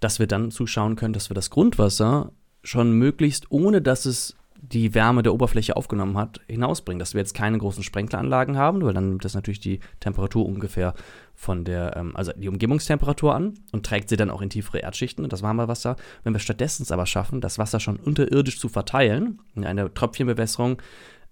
[0.00, 2.32] dass wir dann zuschauen können, dass wir das Grundwasser
[2.62, 4.36] schon möglichst, ohne dass es
[4.72, 6.98] die Wärme der Oberfläche aufgenommen hat, hinausbringen.
[6.98, 10.94] Dass wir jetzt keine großen Sprenkleranlagen haben, weil dann nimmt das natürlich die Temperatur ungefähr
[11.34, 15.28] von der, ähm, also die Umgebungstemperatur an und trägt sie dann auch in tiefere Erdschichten,
[15.28, 15.96] das warme Wasser.
[16.22, 20.80] Wenn wir stattdessen es aber schaffen, das Wasser schon unterirdisch zu verteilen, in einer Tröpfchenbewässerung,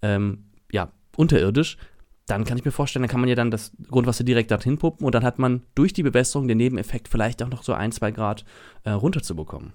[0.01, 1.77] ähm, ja, unterirdisch,
[2.25, 5.05] dann kann ich mir vorstellen, dann kann man ja dann das Grundwasser direkt dorthin pumpen
[5.05, 8.11] und dann hat man durch die Bewässerung den Nebeneffekt vielleicht auch noch so ein, zwei
[8.11, 8.45] Grad
[8.83, 9.73] äh, runterzubekommen.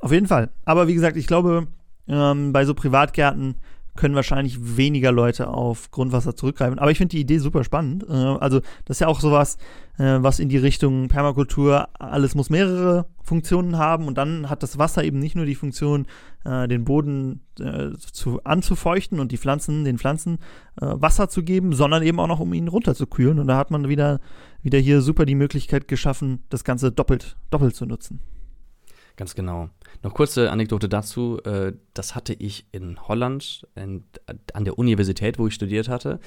[0.00, 0.50] Auf jeden Fall.
[0.64, 1.68] Aber wie gesagt, ich glaube,
[2.08, 3.56] ähm, bei so Privatgärten
[3.96, 6.78] können wahrscheinlich weniger Leute auf Grundwasser zurückgreifen.
[6.78, 8.04] Aber ich finde die Idee super spannend.
[8.08, 9.58] Äh, also, das ist ja auch sowas,
[9.98, 14.78] äh, was in die Richtung Permakultur, alles muss mehrere Funktionen haben und dann hat das
[14.78, 16.06] Wasser eben nicht nur die Funktion,
[16.44, 20.38] äh, den Boden äh, zu, anzufeuchten und die Pflanzen, den Pflanzen
[20.76, 23.38] Wasser zu geben, sondern eben auch noch, um ihn runterzukühlen.
[23.38, 24.20] Und da hat man wieder,
[24.62, 28.20] wieder hier super die Möglichkeit geschaffen, das Ganze doppelt, doppelt zu nutzen.
[29.20, 29.68] Ganz genau.
[30.02, 31.42] Noch kurze Anekdote dazu.
[31.44, 34.04] Äh, das hatte ich in Holland in,
[34.54, 36.20] an der Universität, wo ich studiert hatte.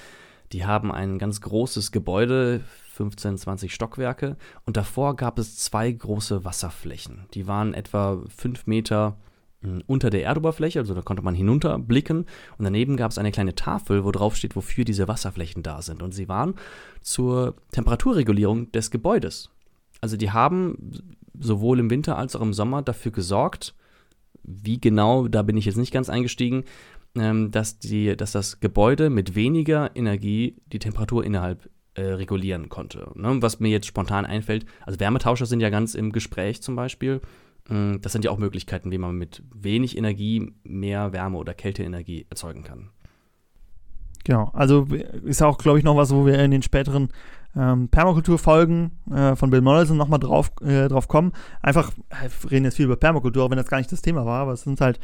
[0.51, 4.37] Die haben ein ganz großes Gebäude, 15, 20 Stockwerke.
[4.67, 7.25] Und davor gab es zwei große Wasserflächen.
[7.33, 9.17] Die waren etwa fünf Meter
[9.63, 12.27] hm, unter der Erdoberfläche, also da konnte man hinunterblicken.
[12.59, 16.03] Und daneben gab es eine kleine Tafel, wo drauf steht, wofür diese Wasserflächen da sind.
[16.03, 16.53] Und sie waren
[17.01, 19.49] zur Temperaturregulierung des Gebäudes.
[19.99, 23.75] Also die haben sowohl im Winter als auch im Sommer dafür gesorgt,
[24.43, 26.63] wie genau, da bin ich jetzt nicht ganz eingestiegen,
[27.15, 33.11] ähm, dass, die, dass das Gebäude mit weniger Energie die Temperatur innerhalb äh, regulieren konnte.
[33.15, 33.41] Ne?
[33.41, 37.21] Was mir jetzt spontan einfällt, also Wärmetauscher sind ja ganz im Gespräch zum Beispiel.
[37.69, 42.25] Mm, das sind ja auch Möglichkeiten, wie man mit wenig Energie mehr Wärme oder Kälteenergie
[42.29, 42.89] erzeugen kann.
[44.23, 44.88] Genau, also
[45.25, 47.09] ist auch, glaube ich, noch was, wo wir in den späteren
[47.56, 51.34] ähm, Permakulturfolgen äh, von Bill Mollison nochmal drauf, äh, drauf kommen.
[51.62, 54.26] Einfach, äh, wir reden jetzt viel über Permakultur, auch wenn das gar nicht das Thema
[54.26, 54.99] war, aber es sind halt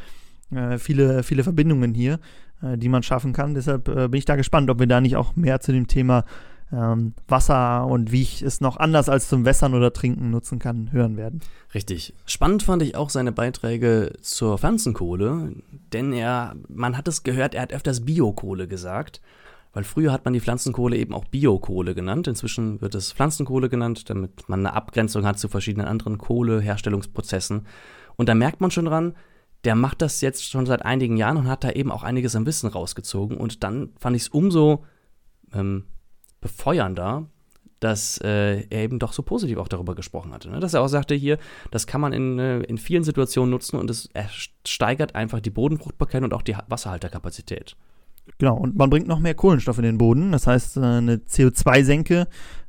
[0.50, 2.18] äh, viele, viele Verbindungen hier,
[2.62, 3.54] äh, die man schaffen kann.
[3.54, 6.24] Deshalb äh, bin ich da gespannt, ob wir da nicht auch mehr zu dem Thema
[6.72, 10.92] ähm, Wasser und wie ich es noch anders als zum Wässern oder Trinken nutzen kann,
[10.92, 11.40] hören werden.
[11.74, 12.14] Richtig.
[12.26, 15.52] Spannend fand ich auch seine Beiträge zur Pflanzenkohle,
[15.92, 19.20] denn er, man hat es gehört, er hat öfters Biokohle gesagt.
[19.72, 22.26] Weil früher hat man die Pflanzenkohle eben auch Biokohle genannt.
[22.26, 27.66] Inzwischen wird es Pflanzenkohle genannt, damit man eine Abgrenzung hat zu verschiedenen anderen Kohleherstellungsprozessen.
[28.16, 29.14] Und da merkt man schon dran,
[29.64, 32.46] der macht das jetzt schon seit einigen Jahren und hat da eben auch einiges an
[32.46, 33.36] Wissen rausgezogen.
[33.36, 34.84] Und dann fand ich es umso
[35.52, 35.84] ähm,
[36.40, 37.28] befeuernder,
[37.78, 40.50] dass äh, er eben doch so positiv auch darüber gesprochen hatte.
[40.50, 40.60] Ne?
[40.60, 41.38] Dass er auch sagte, hier,
[41.70, 44.10] das kann man in, äh, in vielen Situationen nutzen und es
[44.64, 47.76] steigert einfach die Bodenfruchtbarkeit und auch die Wasserhalterkapazität.
[48.38, 50.32] Genau, und man bringt noch mehr Kohlenstoff in den Boden.
[50.32, 52.26] Das heißt, äh, eine CO2-Senke,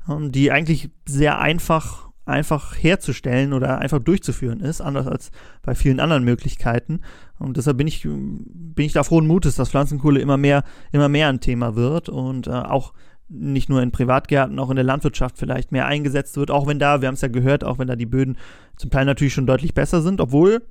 [0.09, 5.32] ähm, die eigentlich sehr einfach, einfach herzustellen oder einfach durchzuführen ist, anders als
[5.62, 7.01] bei vielen anderen Möglichkeiten.
[7.39, 11.30] Und deshalb bin ich, bin ich da frohen Mutes, dass Pflanzenkohle immer mehr, immer mehr
[11.30, 12.93] ein Thema wird und äh, auch
[13.32, 17.02] nicht nur in Privatgärten, auch in der Landwirtschaft vielleicht mehr eingesetzt wird, auch wenn da,
[17.02, 18.38] wir haben es ja gehört, auch wenn da die Böden
[18.76, 20.64] zum Teil natürlich schon deutlich besser sind, obwohl,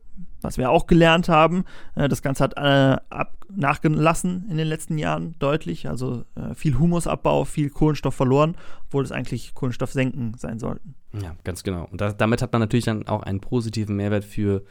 [0.43, 4.99] was wir auch gelernt haben, äh, das Ganze hat äh, ab, nachgelassen in den letzten
[4.99, 8.57] Jahren deutlich, also äh, viel Humusabbau, viel Kohlenstoff verloren,
[8.87, 10.95] obwohl es eigentlich Kohlenstoffsenken sein sollten.
[11.21, 11.89] Ja, ganz genau.
[11.91, 14.63] Und da, damit hat man natürlich dann auch einen positiven Mehrwert für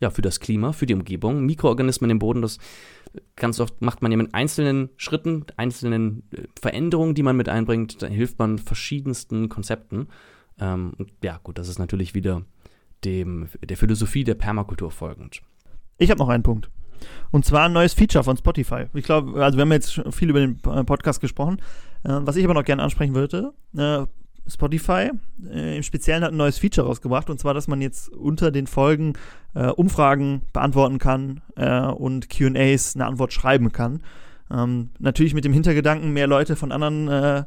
[0.00, 1.46] ja, für das Klima, für die Umgebung.
[1.46, 2.58] Mikroorganismen im Boden, das
[3.36, 8.02] ganz oft macht man ja mit einzelnen Schritten, einzelnen äh, Veränderungen, die man mit einbringt,
[8.02, 10.08] da hilft man verschiedensten Konzepten.
[10.58, 10.92] Ähm,
[11.22, 12.42] ja, gut, das ist natürlich wieder
[13.04, 15.42] dem, der Philosophie der Permakultur folgend.
[15.98, 16.70] Ich habe noch einen Punkt.
[17.30, 18.86] Und zwar ein neues Feature von Spotify.
[18.94, 21.58] Ich glaube, also wir haben jetzt viel über den Podcast gesprochen.
[22.04, 24.06] Äh, was ich aber noch gerne ansprechen würde, äh,
[24.46, 25.10] Spotify
[25.50, 28.66] äh, im Speziellen hat ein neues Feature rausgebracht und zwar, dass man jetzt unter den
[28.66, 29.14] Folgen
[29.54, 34.02] äh, Umfragen beantworten kann äh, und QAs eine Antwort schreiben kann.
[34.50, 37.44] Ähm, natürlich mit dem Hintergedanken, mehr Leute von anderen äh,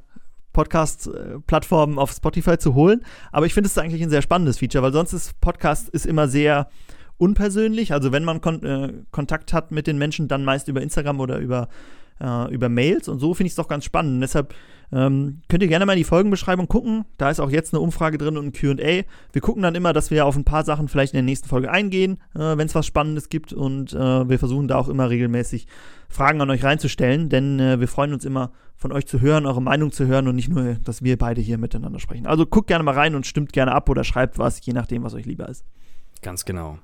[0.53, 3.03] Podcast-Plattformen auf Spotify zu holen.
[3.31, 6.27] Aber ich finde es eigentlich ein sehr spannendes Feature, weil sonst ist Podcast ist immer
[6.27, 6.67] sehr
[7.17, 7.93] unpersönlich.
[7.93, 11.37] Also wenn man kon äh, Kontakt hat mit den Menschen, dann meist über Instagram oder
[11.37, 11.67] über,
[12.21, 13.07] äh, über Mails.
[13.07, 14.15] Und so finde ich es doch ganz spannend.
[14.15, 14.53] Und deshalb
[14.91, 17.05] ähm, könnt ihr gerne mal in die Folgenbeschreibung gucken.
[17.17, 19.03] Da ist auch jetzt eine Umfrage drin und ein QA.
[19.33, 21.71] Wir gucken dann immer, dass wir auf ein paar Sachen vielleicht in der nächsten Folge
[21.71, 23.53] eingehen, äh, wenn es was Spannendes gibt.
[23.53, 25.67] Und äh, wir versuchen da auch immer regelmäßig
[26.09, 29.61] Fragen an euch reinzustellen, denn äh, wir freuen uns immer, von euch zu hören, eure
[29.61, 32.27] Meinung zu hören und nicht nur, dass wir beide hier miteinander sprechen.
[32.27, 35.15] Also guckt gerne mal rein und stimmt gerne ab oder schreibt was, je nachdem, was
[35.15, 35.65] euch lieber ist.
[36.21, 36.77] Ganz genau.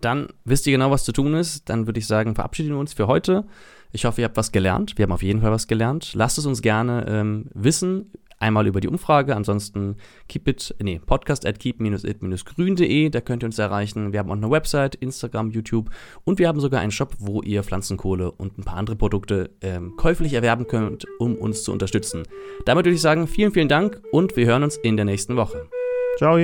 [0.00, 1.68] Dann wisst ihr genau, was zu tun ist.
[1.68, 3.46] Dann würde ich sagen, verabschieden wir uns für heute.
[3.94, 4.98] Ich hoffe, ihr habt was gelernt.
[4.98, 6.14] Wir haben auf jeden Fall was gelernt.
[6.14, 8.10] Lasst es uns gerne ähm, wissen.
[8.40, 9.96] Einmal über die Umfrage, ansonsten
[10.28, 14.12] keep it, nee, podcast at keep-it-grün.de, da könnt ihr uns erreichen.
[14.12, 15.88] Wir haben auch eine Website, Instagram, YouTube
[16.24, 19.94] und wir haben sogar einen Shop, wo ihr Pflanzenkohle und ein paar andere Produkte ähm,
[19.96, 22.24] käuflich erwerben könnt, um uns zu unterstützen.
[22.66, 25.68] Damit würde ich sagen, vielen, vielen Dank und wir hören uns in der nächsten Woche.
[26.18, 26.36] Ciao.